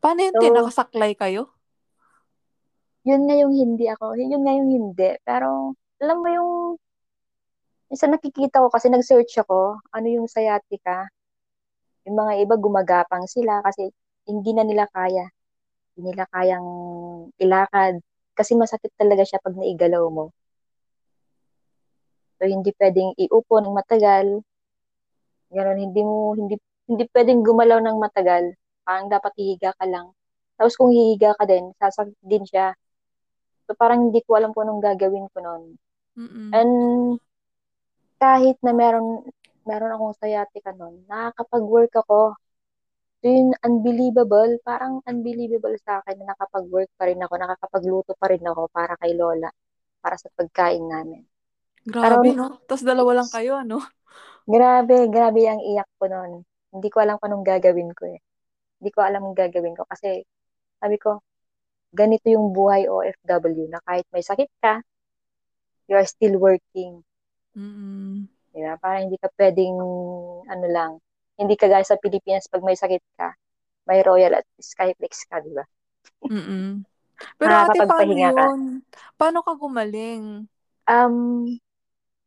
[0.00, 0.32] Paano yun?
[0.36, 1.50] So, nakasaklay kayo?
[3.08, 4.18] Yun nga yung hindi ako.
[4.18, 5.10] Yun nga yung hindi.
[5.24, 6.50] Pero, alam mo yung
[7.86, 11.06] Minsan nakikita ko kasi nag-search ako, ano yung sciatica.
[12.02, 13.90] Yung mga iba gumagapang sila kasi
[14.26, 15.30] hindi na nila kaya.
[15.94, 16.68] Hindi nila kayang
[17.38, 18.02] ilakad.
[18.36, 20.30] Kasi masakit talaga siya pag naigalaw mo.
[22.36, 24.44] So, hindi pwedeng iupo ng matagal.
[25.48, 28.52] Ganon, hindi mo, hindi, hindi pwedeng gumalaw ng matagal.
[28.84, 30.12] Parang dapat hihiga ka lang.
[30.60, 32.76] Tapos kung hihiga ka din, sasakit din siya.
[33.64, 35.80] So, parang hindi ko alam kung anong gagawin ko noon.
[36.16, 36.48] Mm-mm.
[36.52, 36.72] And
[38.16, 39.24] kahit na meron
[39.66, 42.38] meron akong sciatica noon, nakakapag-work ako.
[43.26, 48.46] So yun, unbelievable, parang unbelievable sa akin na nakapag-work pa rin ako, nakakapagluto pa rin
[48.46, 49.50] ako para kay Lola,
[49.98, 51.26] para sa pagkain namin.
[51.82, 52.46] Grabe, Pero, no?
[52.70, 53.82] Tapos dalawa lang kayo, ano?
[54.46, 56.46] Grabe, grabe ang iyak ko noon.
[56.70, 58.22] Hindi ko alam kung anong gagawin ko eh.
[58.78, 60.22] Hindi ko alam ang gagawin ko kasi
[60.78, 61.18] sabi ko,
[61.90, 64.86] ganito yung buhay OFW na kahit may sakit ka,
[65.90, 67.02] you are still working.
[67.58, 68.30] Mm.
[68.54, 68.78] Diba?
[68.78, 69.74] Parang hindi ka pwedeng,
[70.46, 71.02] ano lang,
[71.36, 73.36] hindi ka gaya sa Pilipinas pag may sakit ka,
[73.86, 75.64] may royal at skyflex ka, di ba?
[76.26, 76.84] Mm
[77.40, 78.60] Pero ate, paano yun?
[79.16, 80.44] Paano ka gumaling?
[80.84, 81.48] Um,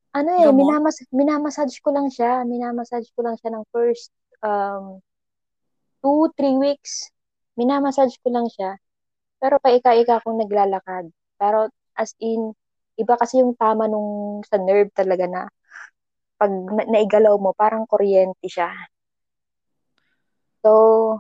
[0.10, 2.42] ano eh, minamas minamassage ko lang siya.
[2.42, 4.10] Minamassage ko lang siya ng first
[4.42, 4.98] um,
[6.02, 7.14] two, three weeks.
[7.54, 8.82] Minamassage ko lang siya.
[9.38, 11.14] Pero paika-ika akong naglalakad.
[11.38, 12.52] Pero as in,
[12.98, 15.42] iba kasi yung tama nung sa nerve talaga na
[16.40, 18.72] pag na, naigalaw mo, parang kuryente siya.
[20.64, 21.20] So,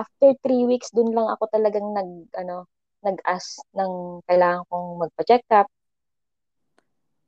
[0.00, 2.64] after three weeks, dun lang ako talagang nag, ano,
[3.04, 5.68] nag-ask ng kailangan kong magpa-check up.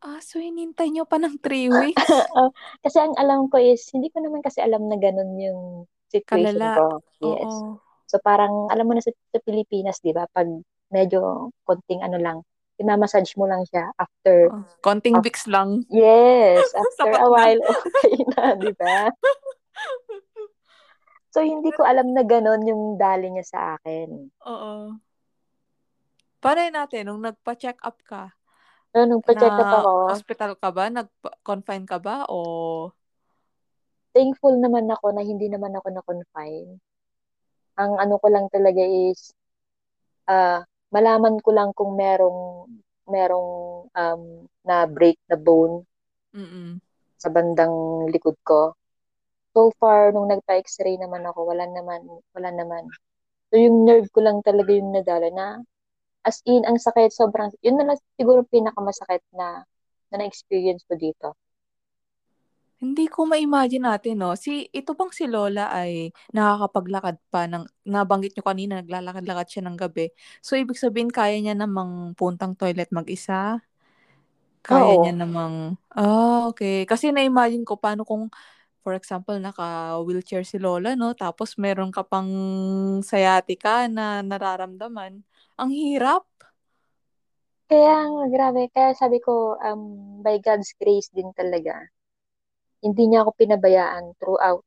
[0.03, 2.11] Ah, so hinintay nyo pa ng three weeks?
[2.11, 2.51] uh,
[2.85, 6.77] kasi ang alam ko is, hindi ko naman kasi alam na ganun yung situation Kalala.
[6.81, 6.87] ko.
[7.23, 7.53] Yes.
[7.53, 7.79] Oo.
[8.11, 10.49] So parang, alam mo na sa, sa Pilipinas, di ba, pag
[10.93, 12.39] medyo konting ano lang,
[12.83, 14.51] imamassage mo lang siya after.
[14.53, 15.87] Oh, konting Vicks lang.
[15.89, 19.09] Yes, after a while, okay na, di ba?
[21.33, 24.09] So hindi ko alam na ganun yung dali niya sa akin.
[24.45, 25.01] Oo.
[26.43, 27.03] Paano yun natin?
[27.09, 28.37] Nung nagpa-check up ka,
[28.93, 30.93] So, nung pa-check up ako, hospital ka ba?
[30.93, 32.29] Nag-confine ka ba?
[32.29, 32.93] O
[34.13, 36.77] thankful naman ako na hindi naman ako na-confine.
[37.81, 39.33] Ang ano ko lang talaga is,
[40.29, 40.61] ah
[40.93, 42.69] malaman ko lang kung merong
[43.09, 43.51] merong
[43.97, 44.23] um,
[44.63, 45.89] na break na bone
[46.37, 46.79] mm
[47.23, 47.73] sa bandang
[48.11, 48.75] likod ko.
[49.53, 52.01] So far, nung nagpa-x-ray naman ako, wala naman,
[52.33, 52.89] wala naman.
[53.53, 55.47] So yung nerve ko lang talaga yung nadala na
[56.25, 59.67] as in, ang sakit, sobrang, yun na lang siguro pinakamasakit na
[60.13, 61.35] na na-experience ko dito.
[62.83, 64.35] Hindi ko ma-imagine natin, no?
[64.35, 69.77] Si, ito bang si Lola ay nakakapaglakad pa ng, nabanggit nyo kanina, naglalakad-lakad siya ng
[69.79, 70.11] gabi.
[70.43, 73.63] So, ibig sabihin, kaya niya namang puntang toilet mag-isa?
[74.67, 75.03] Kaya Oo.
[75.03, 76.87] niya namang, ah, okay.
[76.87, 78.31] Kasi na-imagine ko, paano kung,
[78.83, 81.15] for example, naka-wheelchair si Lola, no?
[81.15, 82.29] Tapos, meron ka pang
[83.01, 85.23] sciatica na nararamdaman.
[85.57, 86.27] Ang hirap.
[87.71, 91.89] Kaya, grabe, kaya sabi ko, um, by God's grace din talaga,
[92.85, 94.67] hindi niya ako pinabayaan throughout.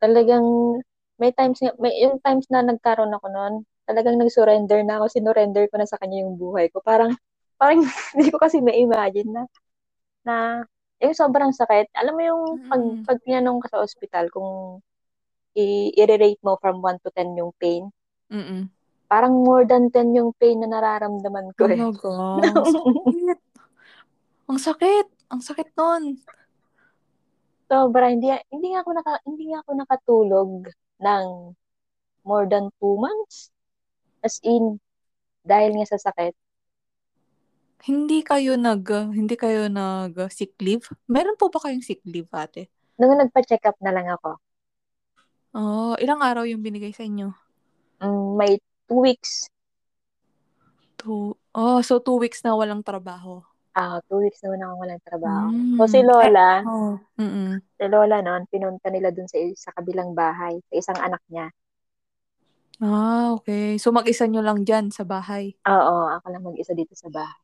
[0.00, 0.46] Talagang,
[1.18, 3.54] may times, may, yung times na nagkaroon ako noon,
[3.84, 6.80] talagang nag-surrender na ako, sinurrender ko na sa kanya yung buhay ko.
[6.80, 7.12] Parang,
[7.58, 7.82] parang
[8.16, 9.42] hindi ko kasi ma-imagine na,
[10.24, 10.34] na,
[10.98, 11.92] yung sobrang sakit.
[11.92, 13.02] Alam mo yung, pag, Mm.
[13.04, 14.80] pag tinanong ka sa ospital, kung
[15.52, 17.88] i- i-rate mo from 1 to 10 yung pain,
[18.28, 18.68] Mm-mm.
[19.06, 21.76] parang more than 10 yung pain na nararamdaman ko eh.
[21.76, 22.10] Talaga.
[22.46, 23.38] Ang sakit.
[24.46, 25.06] Ang sakit.
[25.26, 26.04] Ang sakit nun.
[27.66, 30.50] Sobra, hindi, hindi nga ako naka, hindi nga ako nakatulog
[31.02, 31.26] ng
[32.22, 33.50] more than two months.
[34.22, 34.78] As in,
[35.42, 36.34] dahil nga sa sakit.
[37.84, 40.88] Hindi kayo nag, hindi kayo nag sick leave?
[41.06, 42.72] Meron po ba kayong sick leave, ate?
[42.96, 44.40] Nung nagpa-check up na lang ako,
[45.56, 47.32] Oh, ilang araw yung binigay sa inyo?
[48.00, 48.58] mm, may
[48.88, 49.48] two weeks,
[50.96, 51.36] Two.
[51.54, 53.44] Oh, so two weeks na walang trabaho.
[53.76, 55.46] ah, two weeks naman ako walang trabaho.
[55.52, 55.76] Mm.
[55.76, 56.96] So si Lola, Oh.
[57.20, 57.60] Mm-mm.
[57.76, 61.52] si Lola noon, pinunta nila dun sa, sa kabilang bahay, sa isang anak niya.
[62.80, 63.80] Ah, okay.
[63.80, 65.56] So mag-isa nyo lang dyan sa bahay.
[65.66, 67.40] Oo, ako lang mag-isa dito sa bahay.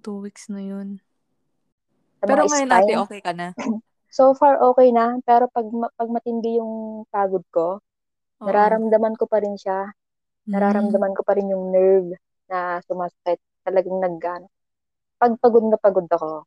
[0.00, 1.04] Two weeks na yun.
[2.20, 3.52] Sa Pero ngayon, spine, ate, okay ka na?
[4.16, 7.76] so far okay na, pero pag, pag matindi yung pagod ko,
[8.40, 8.46] Oo.
[8.48, 9.92] nararamdaman ko pa rin siya.
[10.48, 10.52] Mm.
[10.52, 12.16] nararamdaman ko pa rin yung nerve
[12.48, 13.38] na sumasakit.
[13.62, 14.48] Talagang nagano.
[15.20, 16.44] Pag pagod na pagod ako,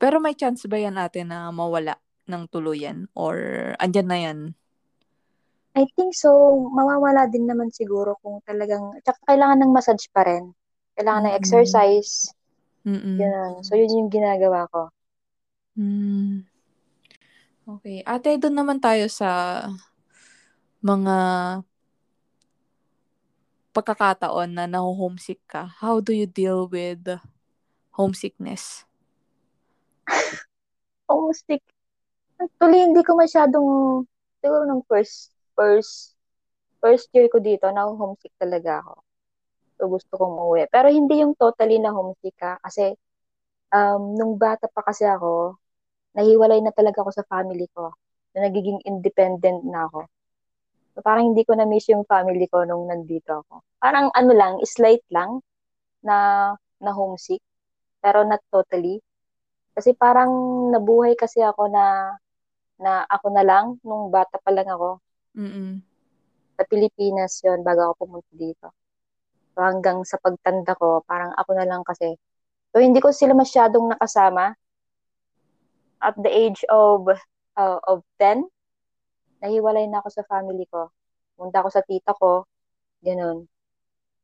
[0.00, 1.94] Pero may chance ba yan, ate, na mawala
[2.30, 2.98] ng tuluyan?
[3.12, 3.36] Or
[3.76, 4.38] andyan na yan?
[5.74, 6.30] I think so,
[6.76, 10.44] mawawala din naman siguro kung talagang, tsaka kailangan ng massage pa rin.
[11.00, 11.40] Kailangan ng Mm-mm.
[11.40, 12.36] exercise.
[12.84, 13.64] Yun.
[13.64, 14.92] So, yun yung ginagawa ko.
[15.80, 16.44] Mm.
[17.64, 18.04] Okay.
[18.04, 19.64] Ate, doon naman tayo sa
[20.84, 21.16] mga
[23.72, 25.72] pagkakataon na naho-homesick ka.
[25.80, 27.00] How do you deal with
[27.96, 28.84] homesickness?
[31.08, 31.64] Homesick.
[32.36, 34.04] Actually, hindi ko masyadong,
[34.44, 36.12] siguro nung first, first,
[36.84, 39.00] first year ko dito, na homesick talaga ako.
[39.80, 40.68] So, gusto kong umuwi.
[40.68, 42.60] Pero hindi yung totally na homesick ka.
[42.60, 42.92] Kasi,
[43.72, 45.56] um, nung bata pa kasi ako,
[46.12, 47.96] nahiwalay na talaga ako sa family ko.
[48.36, 50.04] Na nagiging independent na ako.
[50.94, 53.64] So, parang hindi ko na-miss yung family ko nung nandito ako.
[53.80, 55.40] Parang ano lang, slight lang
[56.04, 56.52] na,
[56.84, 57.40] na homesick.
[58.04, 59.00] Pero not totally.
[59.72, 60.28] Kasi parang
[60.68, 62.16] nabuhay kasi ako na
[62.80, 64.98] na ako na lang nung bata pa lang ako
[65.36, 65.84] Mm-mm.
[66.56, 68.72] sa Pilipinas yon bago ako pumunta dito.
[69.60, 72.16] Hanggang sa pagtanda ko, parang ako na lang kasi.
[72.72, 74.54] So hindi ko sila masyadong nakasama.
[76.00, 77.12] At the age of
[77.60, 78.48] uh, of 10,
[79.44, 80.88] nahiwalay na ako sa family ko.
[81.36, 82.48] Pumunta ako sa tita ko,
[83.04, 83.44] ganun.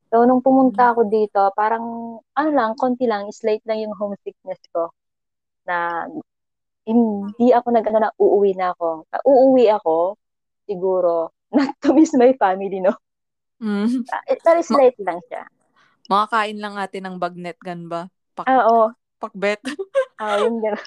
[0.08, 4.94] So nung pumunta ako dito, parang ano lang, konti lang, slight lang yung homesickness ko
[5.66, 6.06] na
[6.86, 9.04] hindi ako nag ano na uuwi na ako.
[9.26, 10.14] Uuwi ako
[10.70, 12.94] siguro not to miss my family no.
[13.56, 14.04] Mm.
[14.04, 15.48] Uh, Pero slight lang siya.
[16.06, 18.06] Makakain lang natin ng bagnet gan ba?
[18.36, 18.92] Pak, Ah, oo.
[19.18, 19.60] pakbet.
[20.16, 20.80] Ah, yun gano'n.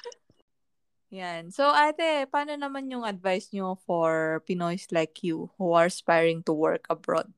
[1.09, 1.49] Yan.
[1.49, 6.53] So, ate, paano naman yung advice nyo for Pinoys like you who are aspiring to
[6.53, 7.29] work abroad?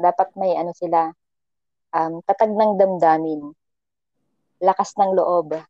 [0.00, 1.12] Dapat may ano sila,
[1.92, 3.52] um, tatag ng damdamin,
[4.60, 5.60] lakas ng loob,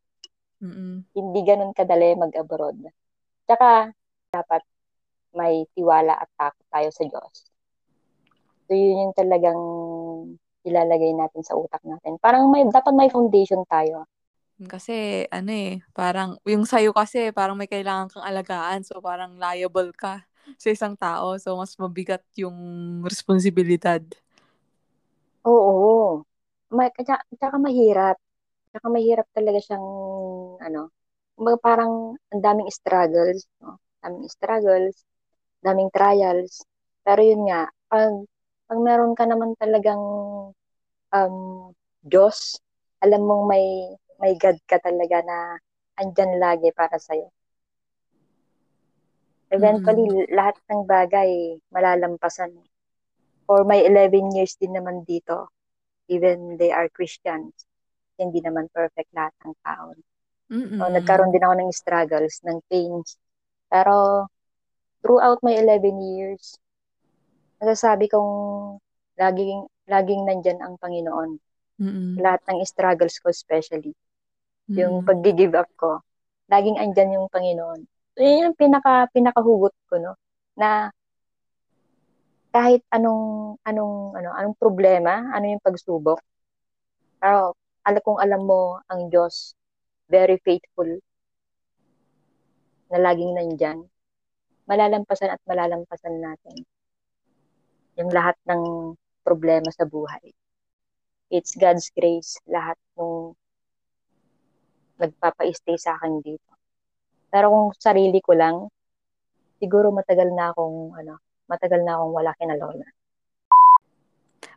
[0.62, 1.03] Mm-mm.
[1.14, 2.79] hindi ganun kadali mag-abroad.
[3.46, 3.90] Tsaka,
[4.31, 4.62] dapat
[5.35, 7.49] may tiwala at takot tayo sa Diyos.
[8.70, 9.59] So, yun yung talagang
[10.62, 12.22] ilalagay natin sa utak natin.
[12.22, 14.06] Parang may, dapat may foundation tayo.
[14.70, 18.87] Kasi, ano eh, parang, yung sayo kasi, parang may kailangan kang alagaan.
[18.87, 20.22] So, parang liable ka
[20.54, 21.35] sa isang tao.
[21.42, 22.54] So, mas mabigat yung
[23.02, 23.98] responsibilidad.
[25.42, 26.22] Oo.
[26.70, 28.16] May, tsaka, tsaka mahirap.
[28.70, 29.87] Tsaka mahirap talaga siyang,
[30.62, 30.94] ano,
[31.59, 33.83] parang ang daming struggles, no?
[34.04, 35.02] Daming struggles,
[35.64, 36.62] daming trials.
[37.02, 38.12] Pero yun nga, pag,
[38.70, 39.98] pag meron ka naman talagang
[41.11, 41.37] um,
[42.06, 42.62] Diyos,
[43.02, 43.66] alam mong may
[44.22, 45.59] may God ka talaga na
[45.98, 47.26] andyan lagi para sa'yo.
[49.50, 50.30] Eventually, Mm-mm.
[50.30, 52.54] lahat ng bagay malalampasan.
[53.50, 55.50] For my 11 years din naman dito,
[56.06, 57.66] even they are Christians,
[58.14, 59.98] hindi naman perfect lahat ng tao.
[60.50, 60.78] Mm-mm.
[60.78, 63.18] So, nagkaroon din ako ng struggles, ng pains.
[63.66, 64.26] Pero,
[65.02, 66.54] throughout my 11 years,
[67.61, 68.33] nasasabi kong
[69.20, 71.37] laging, laging nandyan ang Panginoon.
[71.77, 72.16] Mm-mm.
[72.16, 73.92] Lahat ng struggles ko especially.
[74.73, 75.07] Yung Mm-mm.
[75.07, 76.01] pag-give up ko,
[76.49, 77.85] laging andyan yung Panginoon.
[78.16, 80.16] So, yun yung pinaka, pinakahugot ko, no?
[80.57, 80.88] Na
[82.51, 86.18] kahit anong, anong, ano, anong problema, ano yung pagsubok,
[87.20, 87.55] pero
[87.87, 89.55] alam kung alam mo ang Diyos,
[90.11, 90.88] very faithful,
[92.90, 93.79] na laging nandyan,
[94.66, 96.66] malalampasan at malalampasan natin
[98.00, 100.32] yung lahat ng problema sa buhay.
[101.28, 103.36] It's God's grace, lahat ng
[104.96, 106.50] nagpapa-stay sa akin dito.
[107.28, 108.72] Pero kung sarili ko lang,
[109.60, 112.88] siguro matagal na akong, ano, matagal na akong wala kina Lola.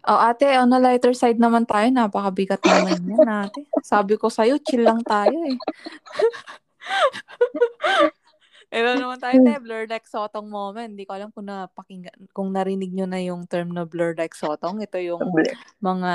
[0.03, 1.87] Oh, ate, on the lighter side naman tayo.
[1.87, 3.63] Napakabigat naman yan, ate.
[3.79, 5.57] Sabi ko sa'yo, chill lang tayo eh.
[8.73, 10.97] Ito naman tayo, te, blur like sotong moment.
[10.97, 14.81] Hindi ko alam kung napakinggan, kung narinig nyo na yung term na blur like sotong.
[14.81, 15.29] Ito yung
[15.77, 16.13] mga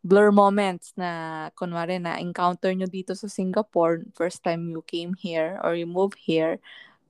[0.00, 5.60] blur moments na, kunwari, na encounter nyo dito sa Singapore, first time you came here
[5.60, 6.56] or you moved here,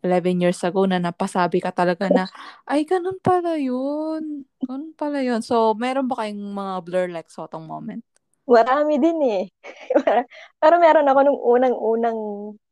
[0.02, 2.26] 11 years ago na napasabi ka talaga na,
[2.66, 4.42] ay, ganun pala yun.
[4.58, 5.38] Ganun pala yun.
[5.38, 8.02] So, meron ba kayong mga blur like sotong moment?
[8.42, 9.44] Marami din eh.
[10.62, 12.18] Pero meron ako nung unang-unang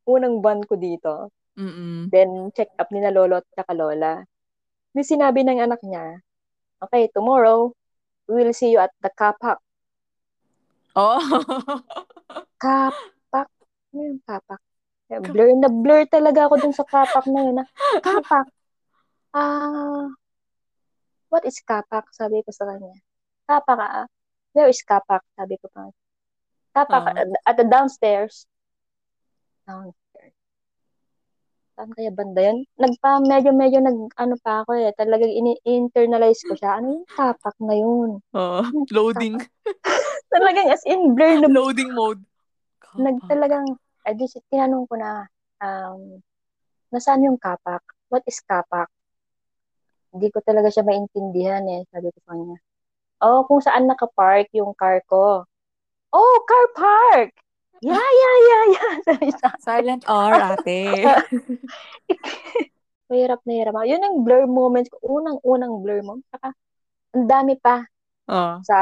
[0.07, 1.31] unang buwan ko dito.
[1.56, 2.12] Mm-mm.
[2.12, 4.20] Then, check up ni na lolo at saka lola.
[4.92, 6.20] May sinabi ng anak niya,
[6.84, 7.72] okay, tomorrow,
[8.28, 9.60] we will see you at the kapak.
[10.96, 11.20] Oh.
[12.62, 13.48] Kapak?
[13.92, 14.60] Ano yung kapak?
[15.28, 17.60] Blur na blur talaga ako dun sa kapak na yun.
[17.60, 17.64] Na,
[18.00, 18.48] kapak?
[19.36, 20.04] Ah, uh,
[21.28, 22.08] what is kapak?
[22.16, 22.96] Sabi ko sa kanya.
[23.44, 24.08] Kapak, ah.
[24.56, 25.20] Where is kapak?
[25.36, 25.92] Sabi ko pa.
[26.72, 27.44] Kapak, uh-huh.
[27.44, 28.48] at the downstairs.
[29.68, 30.05] Downstairs.
[31.76, 32.64] Saan kaya banda yun?
[32.80, 34.96] Nagpa, medyo, medyo nag, ano pa ako eh.
[34.96, 36.80] Talagang in-internalize ko siya.
[36.80, 38.10] Ano yung kapak na yun?
[38.32, 39.36] Oh, loading.
[40.32, 41.52] talagang as in blur na.
[41.52, 42.24] Loading mode.
[42.80, 42.96] Kapak.
[42.96, 43.66] Nag talagang,
[44.08, 45.28] eh, di, tinanong ko na,
[45.60, 46.16] um,
[46.88, 47.84] nasaan yung kapak?
[48.08, 48.88] What is kapak?
[50.16, 51.84] Hindi ko talaga siya maintindihan eh.
[51.92, 52.56] Sabi ko sa kanya.
[53.20, 55.44] Oh, kung saan nakapark yung car ko.
[56.08, 57.36] Oh, car park!
[57.84, 58.92] Yeah, yeah, yeah, yeah.
[59.08, 60.96] Sabi sa Silent R, ate.
[63.06, 63.74] mahirap na hirap.
[63.86, 64.98] Yun ang blur moments ko.
[65.02, 66.26] Unang-unang blur moment.
[66.30, 66.50] Saka,
[67.14, 67.86] ang dami pa.
[68.26, 68.58] Oh.
[68.66, 68.78] Sa,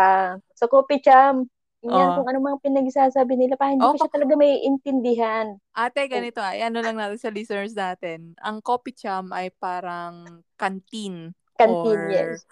[0.57, 1.49] sa Kopi Cham.
[1.85, 2.17] Yan, Oh.
[2.17, 5.61] kung ano mga pinagsasabi nila pa, hindi Oh, ko siya talaga may intindihan.
[5.77, 8.33] Ate, ganito ay, ano lang natin sa listeners natin.
[8.41, 11.37] Ang Coffee Cham ay parang canteen.
[11.61, 12.49] Canteen, or, yes.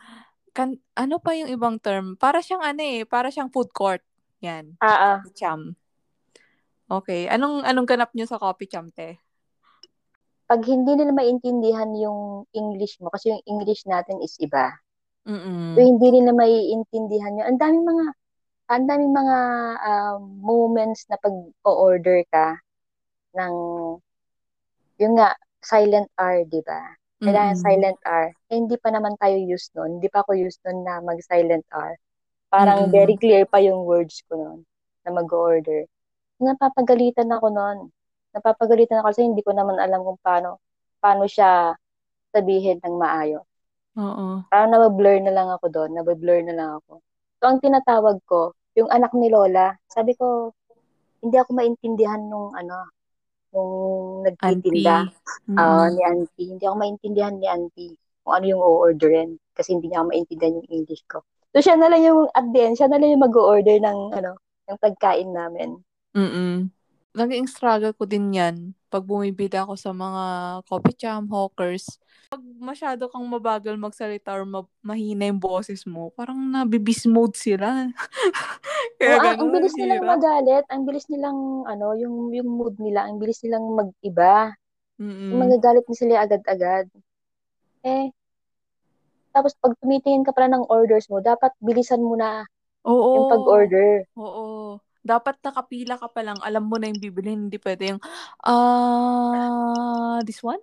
[0.53, 2.21] Kan, ano pa yung ibang term?
[2.21, 4.05] Para siyang ano eh, para siyang food court.
[4.45, 4.77] Yan.
[4.85, 5.19] Ah, ah.
[5.33, 5.81] Cham.
[6.93, 7.25] Okay.
[7.33, 9.17] Anong anong ganap niyo sa Coffee Cham, te?
[10.45, 14.77] Pag hindi nila maintindihan yung English mo, kasi yung English natin is iba.
[15.25, 15.73] Mm-mm.
[15.73, 17.47] So, hindi nila maiintindihan yun.
[17.57, 18.05] Ang daming mga,
[18.69, 19.39] ang daming mga
[19.81, 22.61] um, moments na pag-order ka
[23.41, 23.55] ng,
[25.01, 25.33] yung nga,
[25.65, 26.93] silent R, di ba?
[27.23, 27.65] Kailangan Mm-mm.
[27.65, 28.27] silent R.
[28.53, 29.97] Eh, hindi pa naman tayo used nun.
[29.97, 31.97] Hindi pa ako used nun na mag-silent R.
[32.53, 32.93] Parang Mm-mm.
[32.93, 34.59] very clear pa yung words ko nun
[35.07, 35.89] na mag-order.
[36.43, 37.79] Napapagalitan ako nun.
[38.35, 40.59] Napapagalitan ako kasi hindi ko naman alam kung paano,
[40.99, 41.77] paano siya
[42.33, 43.45] sabihin ng maayos.
[43.97, 44.43] Oo.
[44.49, 45.91] Parang nabablur na lang ako doon.
[45.93, 47.05] Nabablur na lang ako.
[47.39, 50.57] So, ang tinatawag ko, yung anak ni Lola, sabi ko,
[51.21, 52.89] hindi ako maintindihan nung ano,
[53.53, 53.73] nung
[54.25, 55.13] nagtitinda.
[55.55, 55.93] Ah, Mm-mm.
[55.93, 56.49] ni auntie.
[56.57, 60.71] Hindi ako maintindihan ni auntie kung ano yung o-orderin kasi hindi niya ako maintindihan yung
[60.73, 61.21] English ko.
[61.53, 64.41] So, siya na lang yung, at the end, siya na lang yung mag-order ng, ano,
[64.73, 65.77] ng pagkain namin.
[66.13, 66.69] Mm-mm.
[67.13, 70.25] Naging struggle ko din yan pag bumibili ako sa mga
[70.69, 71.97] coffee cham, hawkers.
[72.29, 77.89] Pag masyado kang mabagal magsalita or ma- mahina yung boses mo, parang nabibis mode sila.
[79.01, 80.13] Kaya Oo, ang, ang bilis nilang hirap.
[80.13, 84.53] magalit, ang bilis nilang, ano, yung, yung mood nila, ang bilis nilang mag-iba.
[85.01, 85.41] Mm-mm.
[85.41, 86.87] Magagalit na sila agad-agad.
[87.89, 88.13] Eh,
[89.33, 92.45] tapos pag tumitingin ka pala ng orders mo, dapat bilisan mo na
[92.85, 93.17] Oo.
[93.17, 94.05] yung pag-order.
[94.21, 94.45] Oo.
[95.03, 98.03] Dapat nakapila ka pa lang, alam mo na yung bibilhin, hindi pwede yung,
[98.47, 100.63] ah, this one?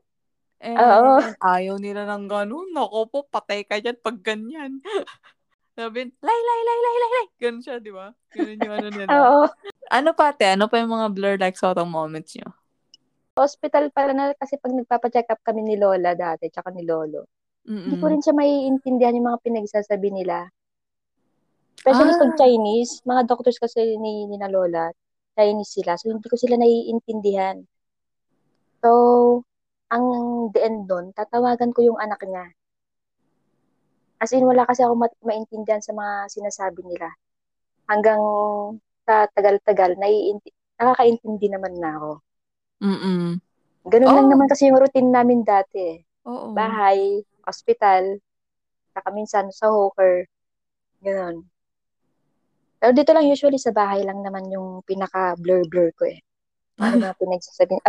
[0.64, 1.36] And Oo.
[1.44, 2.72] ayaw nila ng ganun.
[2.76, 4.80] Nako po, patay ka dyan pag ganyan.
[5.78, 7.26] Sabi, lay, lay, lay, lay, lay, lay.
[7.42, 8.12] Ganun siya, di ba?
[8.36, 9.18] Ganun yung ano nila.
[9.18, 9.46] Oo.
[9.92, 10.46] Ano pa, te?
[10.56, 12.50] Ano pa yung mga blur like sotong moments nyo?
[13.42, 17.22] Hospital pala na kasi pag nagpapa-check up kami ni Lola dati, tsaka ni Lolo.
[17.86, 18.14] Hindi ko Mm-mm.
[18.14, 20.38] rin siya maiintindihan yung mga pinagsasabi nila.
[21.80, 22.20] Especially Ah.
[22.20, 24.92] pag Chinese, mga doctors kasi ni, ni na Lola,
[25.34, 25.96] Chinese sila.
[25.96, 27.64] So, hindi ko sila naiintindihan.
[28.80, 28.90] So,
[29.88, 30.06] ang
[30.52, 32.52] the end doon, tatawagan ko yung anak niya.
[34.20, 37.08] As in, wala kasi ako ma- maintindihan sa mga sinasabi nila.
[37.88, 38.20] Hanggang
[39.08, 42.12] sa tagal-tagal, naiinti- nakakaintindi naman na ako.
[42.84, 43.40] Mm-mm.
[43.88, 44.32] Ganun lang Oh.
[44.36, 45.96] naman kasi yung routine namin dati.
[46.28, 46.52] Oo.
[46.52, 48.20] Bahay, hospital,
[48.92, 50.28] saka minsan sa hawker.
[51.00, 51.48] Ganun.
[52.80, 56.24] Pero dito lang usually sa bahay lang naman yung pinaka-blur-blur ko eh.
[56.80, 57.76] Ano na pinagsasabi?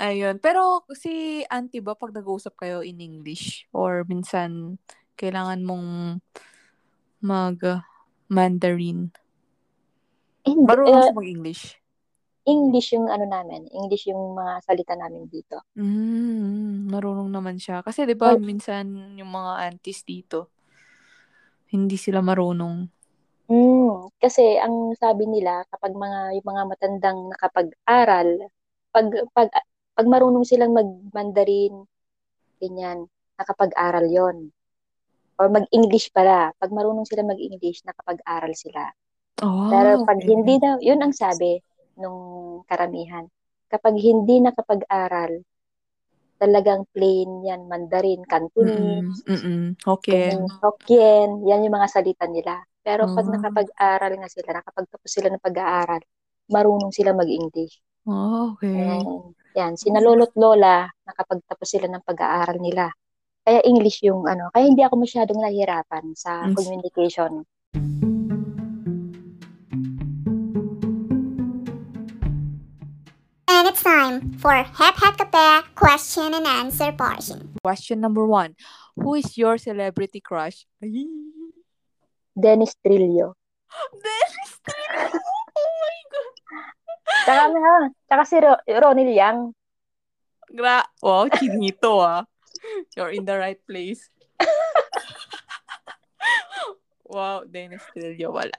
[0.00, 0.40] Ayun.
[0.40, 4.80] Pero si auntie ba, pag nag-uusap kayo in English, or minsan,
[5.16, 5.88] kailangan mong
[7.22, 7.80] mag uh,
[8.32, 9.12] Mandarin.
[10.42, 11.62] Hindi, Marunong siya mag-English.
[12.42, 13.70] English yung ano namin.
[13.70, 15.62] English yung mga salita namin dito.
[15.78, 17.86] Mm, marunong naman siya.
[17.86, 18.42] Kasi 'di ba Oh.
[18.42, 20.50] minsan yung mga aunties dito,
[21.72, 22.86] hindi sila marunong.
[23.50, 28.28] Mm, kasi ang sabi nila kapag mga yung mga matandang nakapag-aral,
[28.94, 29.48] pag pag
[29.92, 31.84] pag marunong silang mag-Mandarin,
[32.62, 34.36] ganyan, nakapag-aral 'yon.
[35.40, 36.54] Or mag-English pala.
[36.56, 38.88] Pag marunong sila mag-English, nakapag-aral sila.
[39.42, 40.28] Oh, Pero pag okay.
[40.30, 41.58] hindi daw, 'yun ang sabi
[41.98, 43.26] nung karamihan.
[43.68, 45.42] Kapag hindi nakapag-aral,
[46.42, 49.78] talagang plain yan, Mandarin, Cantonese, mm-mm.
[49.86, 50.40] Hokkien.
[50.62, 52.54] Hokkien, yan yung mga salita nila.
[52.82, 56.02] Pero pag Oh, nakapag-aral nga sila, nakapagtapos sila ng pag-aaral,
[56.50, 57.78] marunong sila mag-English.
[58.06, 58.74] oh, okay.
[58.74, 62.90] And yan, sina lolo't lola, nakapagtapos sila ng pag-aaral nila.
[63.46, 66.54] Kaya English yung ano, kaya hindi ako masyadong nahihirapan sa Mm.
[66.56, 67.32] communication.
[67.74, 68.11] And
[73.82, 77.50] it's time for Hep Hep Kape question and answer portion.
[77.62, 78.54] Question number one.
[78.94, 80.66] Who is your celebrity crush?
[82.38, 83.34] Dennis Trillo.
[84.06, 85.10] Dennis Trillo!
[85.50, 86.34] Oh my God!
[87.26, 89.52] Tsaka, ano, tsaka si Ro- Ronnie Yang.
[90.54, 92.22] Gra wow, chinito ah.
[92.94, 94.06] You're in the right place.
[97.02, 98.54] wow, Dennis Trillo, wala.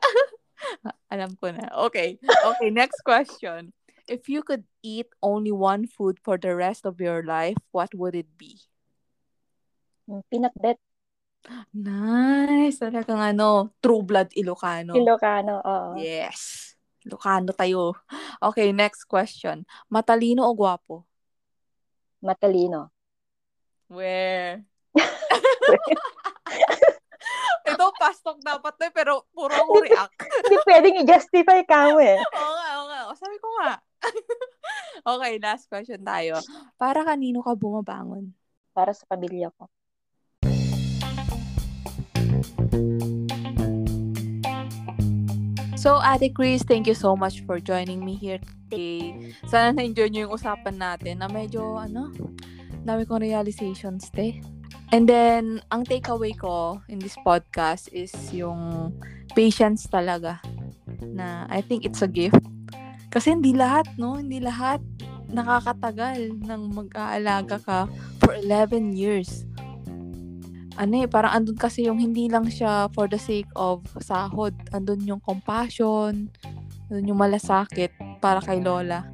[1.08, 1.72] Alam ko na.
[1.88, 2.20] Okay.
[2.20, 3.72] Okay, next question.
[4.08, 8.16] If you could eat only one food for the rest of your life, what would
[8.16, 8.60] it be?
[10.28, 10.76] Peanut bet.
[11.72, 12.84] Nice.
[12.84, 14.96] Talagang ano, true blood Ilocano.
[14.96, 15.96] Ilocano, oo.
[15.96, 16.76] Yes.
[17.08, 17.96] Ilocano tayo.
[18.44, 19.64] Okay, next question.
[19.88, 21.08] Matalino o gwapo?
[22.24, 22.92] Matalino.
[23.88, 24.64] Where?
[27.64, 30.16] Ito, pastok dapat to, eh, pero puro ako react.
[30.20, 32.20] Hindi pwedeng i-justify ka mo eh.
[32.40, 33.00] Oo nga, oo nga.
[33.08, 33.80] O, sabi ko nga.
[35.04, 36.40] Okay, last question tayo.
[36.80, 38.32] Para kanino ka bumabangon?
[38.72, 39.68] Para sa pamilya ko.
[45.84, 49.20] So, Ate Chris, thank you so much for joining me here today.
[49.52, 52.08] Sana na-enjoy nyo yung usapan natin na medyo, ano,
[52.88, 54.40] dami kong realizations, te.
[54.96, 58.96] And then, ang takeaway ko in this podcast is yung
[59.36, 60.40] patience talaga.
[61.04, 62.53] Na I think it's a gift.
[63.14, 64.18] Kasi hindi lahat, no?
[64.18, 64.82] Hindi lahat
[65.30, 67.80] nakakatagal ng mag-aalaga ka
[68.18, 69.46] for 11 years.
[70.82, 74.58] Ano eh, parang andun kasi yung hindi lang siya for the sake of sahod.
[74.74, 76.34] Andun yung compassion,
[76.90, 79.06] andun yung malasakit para kay Lola.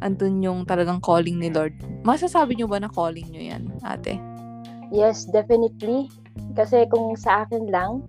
[0.00, 1.76] Andun yung talagang calling ni Lord.
[2.08, 4.16] Masasabi nyo ba na calling nyo yan, ate?
[4.88, 6.08] Yes, definitely.
[6.56, 8.00] Kasi kung sa akin lang,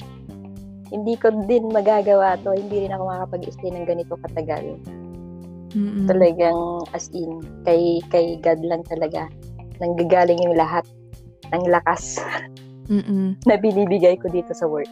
[0.87, 2.55] hindi ko din magagawa to.
[2.55, 4.79] Hindi rin ako makakapag-stay ng ganito katagal.
[5.75, 6.07] Mm-mm.
[6.07, 9.27] Talagang as in, kay, kay God lang talaga.
[9.83, 10.87] Nanggagaling yung lahat
[11.51, 12.19] ng lakas
[12.93, 13.35] Mm-mm.
[13.43, 14.89] na binibigay ko dito sa work.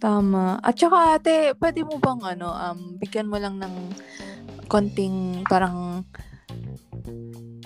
[0.00, 0.56] Tama.
[0.64, 3.74] At saka ate, pwede mo bang ano, um, bigyan mo lang ng
[4.66, 6.08] konting parang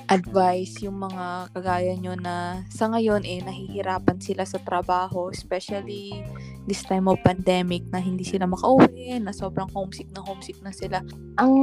[0.08, 6.24] advice yung mga kagaya nyo na sa ngayon eh nahihirapan sila sa trabaho especially
[6.68, 11.00] this time of pandemic na hindi sila makauwi na sobrang homesick na homesick na sila
[11.42, 11.54] Ang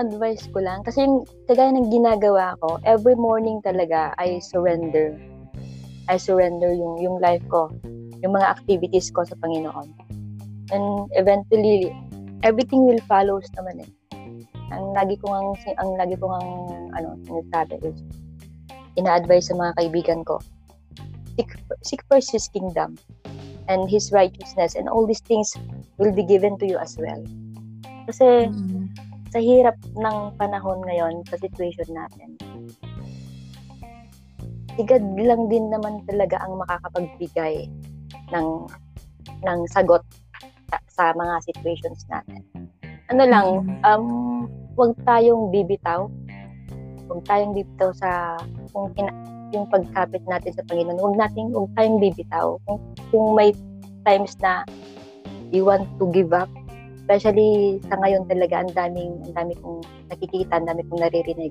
[0.00, 5.12] advice ko lang, kasi yung kagaya ng ginagawa ko, every morning talaga, I surrender.
[6.08, 7.68] I surrender yung, yung life ko,
[8.24, 9.92] yung mga activities ko sa Panginoon.
[10.72, 11.92] And eventually,
[12.40, 13.90] everything will follows naman eh.
[14.72, 15.48] Ang lagi ko ang
[15.82, 16.48] ang lagi ko ang
[16.94, 17.98] ano, sinasabi is
[18.98, 20.42] ina-advise sa mga kaibigan ko.
[21.38, 21.50] Seek,
[21.86, 22.98] seek first his kingdom
[23.70, 25.54] and his righteousness and all these things
[25.96, 27.22] will be given to you as well.
[28.10, 28.90] Kasi Mm.
[29.30, 32.34] sa hirap ng panahon ngayon, sa situation natin,
[34.74, 37.70] si God lang din naman talaga ang makakapagbigay
[38.34, 38.48] ng
[39.46, 40.02] ng sagot
[40.70, 42.42] sa, sa mga situations natin.
[43.10, 43.48] Ano lang,
[43.86, 44.04] um,
[44.74, 46.06] huwag tayong bibitaw.
[47.10, 48.38] Huwag tayong bibitaw sa
[48.70, 49.10] kung kina,
[49.50, 51.02] yung pagkapit natin sa Panginoon.
[51.02, 52.54] Huwag nating, huwag tayong bibitaw.
[52.70, 52.78] Kung,
[53.10, 53.50] kung may
[54.06, 54.62] times na
[55.50, 56.46] you want to give up,
[57.02, 61.50] especially sa ngayon talaga, ang daming, ang dami kong nakikita, ang dami kong naririnig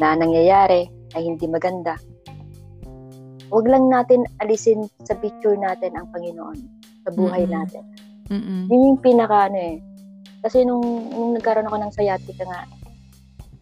[0.00, 2.00] na nangyayari na hindi maganda.
[3.52, 6.58] Huwag lang natin alisin sa picture natin ang Panginoon
[7.04, 7.54] sa buhay Mm-mm.
[7.54, 7.84] natin.
[8.32, 8.66] Mm-mm.
[8.72, 9.76] Yun yung pinaka ano eh.
[10.42, 10.82] Kasi nung,
[11.12, 12.66] nung nagkaroon ako ng sciatica nga,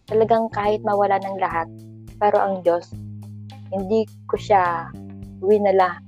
[0.05, 1.67] talagang kahit mawala ng lahat,
[2.21, 2.89] pero ang Diyos,
[3.73, 4.89] hindi ko siya
[5.41, 5.99] winala.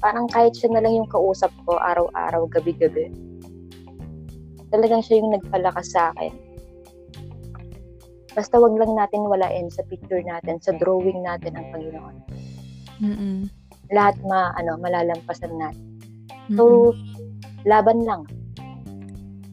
[0.00, 3.12] Parang kahit siya na lang yung kausap ko araw-araw, gabi-gabi.
[4.70, 6.32] Talagang siya yung nagpalakas sa akin.
[8.30, 12.16] Basta wag lang natin walain sa picture natin, sa drawing natin ang Panginoon.
[13.02, 13.36] Mm-mm.
[13.90, 15.98] Lahat ma, ano, malalampasan natin.
[16.46, 16.56] Mm-mm.
[16.56, 16.94] So,
[17.66, 18.22] laban lang.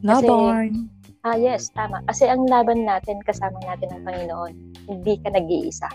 [0.05, 0.96] kasi- Laban.
[1.27, 1.99] Ah, yes, tama.
[2.07, 4.53] Kasi ang laban natin, kasama natin ang Panginoon.
[4.87, 5.91] Hindi ka nag-iisa.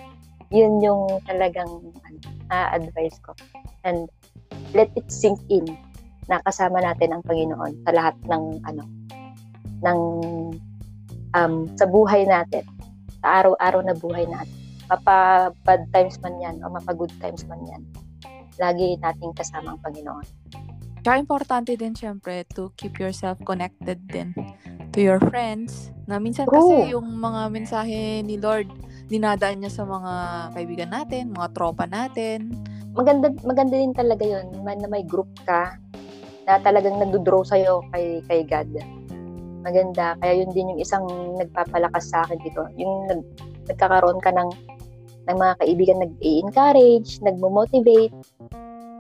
[0.53, 1.73] Yun yung talagang
[2.05, 2.19] ano,
[2.53, 3.33] advice ko.
[3.89, 4.13] And
[4.77, 5.65] let it sink in
[6.29, 8.85] na kasama natin ang Panginoon sa lahat ng ano
[9.81, 10.01] ng
[11.33, 12.69] um, sa buhay natin.
[13.25, 14.53] Sa araw-araw na buhay natin.
[14.93, 17.81] Mapa bad times man yan o mapa good times man yan.
[18.61, 20.42] Lagi nating kasama ang Panginoon.
[21.03, 24.31] Kaya importante din syempre to keep yourself connected din
[24.95, 25.91] to your friends.
[26.07, 28.71] Na minsan kasi yung mga mensahe ni Lord,
[29.11, 30.13] dinadaan niya sa mga
[30.55, 32.55] kaibigan natin, mga tropa natin.
[32.93, 35.81] maganda maganda din talaga yun man na may group ka
[36.45, 38.71] na talagang nagdo-draw sa'yo kay, kay God.
[39.63, 40.19] Maganda.
[40.19, 41.07] Kaya yun din yung isang
[41.39, 42.67] nagpapalakas sa akin dito.
[42.79, 43.23] Yung nag,
[43.71, 44.51] nagkakaroon ka ng,
[45.31, 48.15] ng mga kaibigan nag-encourage, nagmo-motivate,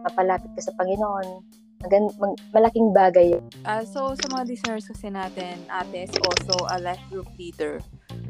[0.06, 1.61] mapalapit ka sa Panginoon.
[1.82, 3.44] Magan, mag, malaking bagay yun.
[3.66, 7.82] Ah, so, sa mga listeners kasi natin, ate is also a life group leader.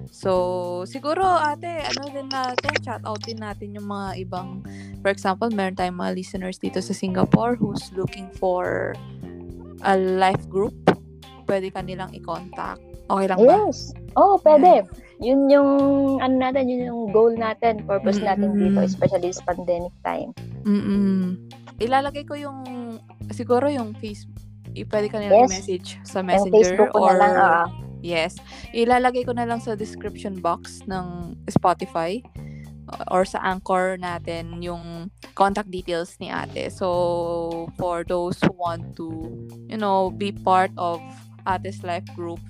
[0.09, 4.64] So, siguro ate, ano din natin, shout out din natin yung mga ibang,
[5.00, 8.96] for example, meron tayong mga listeners dito sa Singapore who's looking for
[9.84, 10.72] a life group.
[11.44, 12.80] Pwede ka nilang i-contact.
[13.09, 13.68] Okay lang ba?
[13.68, 13.92] Yes.
[14.16, 14.88] Oh, pwede.
[15.22, 15.70] Yun yung
[16.18, 18.74] ano natin, yun yung goal natin, purpose natin Mm-mm.
[18.74, 20.34] dito, especially this pandemic time.
[20.66, 21.38] Mm-mm.
[21.78, 22.58] Ilalagay ko yung,
[23.30, 24.40] siguro yung Facebook,
[24.88, 25.48] pwede ka nilang Yes.
[25.52, 27.66] i-message sa messenger ko or na lang, ah.
[28.02, 28.34] Yes.
[28.74, 32.18] Ilalagay ko na lang sa description box ng Spotify
[32.90, 35.06] uh, or sa anchor natin yung
[35.38, 36.66] contact details ni ate.
[36.66, 39.30] So, for those who want to,
[39.70, 40.98] you know, be part of
[41.46, 42.42] ate's life group,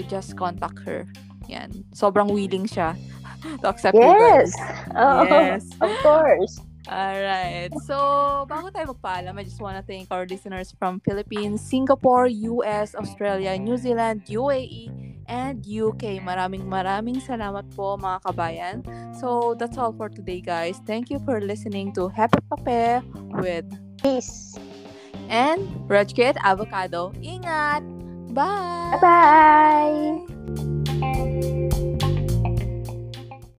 [0.00, 1.04] you just contact her.
[1.52, 1.68] Yan.
[1.92, 2.96] Sobrang willing siya
[3.60, 4.54] to accept you guys.
[4.56, 4.96] Yes.
[4.96, 5.62] Oh, Yes.
[5.82, 6.56] Of course.
[6.88, 7.72] Alright.
[7.84, 7.96] So,
[8.48, 13.76] bago tayo magpaalam, I just wanna thank our listeners from Philippines, Singapore, US, Australia, New
[13.76, 14.88] Zealand, UAE,
[15.28, 16.24] and UK.
[16.24, 18.76] Maraming maraming salamat po mga kabayan.
[19.12, 20.80] So, that's all for today guys.
[20.88, 23.04] Thank you for listening to Happy Pape
[23.36, 23.68] with
[24.00, 24.56] Peace.
[25.30, 27.14] and Raj Kid Avocado.
[27.22, 27.86] Ingat!
[28.34, 28.98] Bye!
[29.00, 30.26] Bye-bye!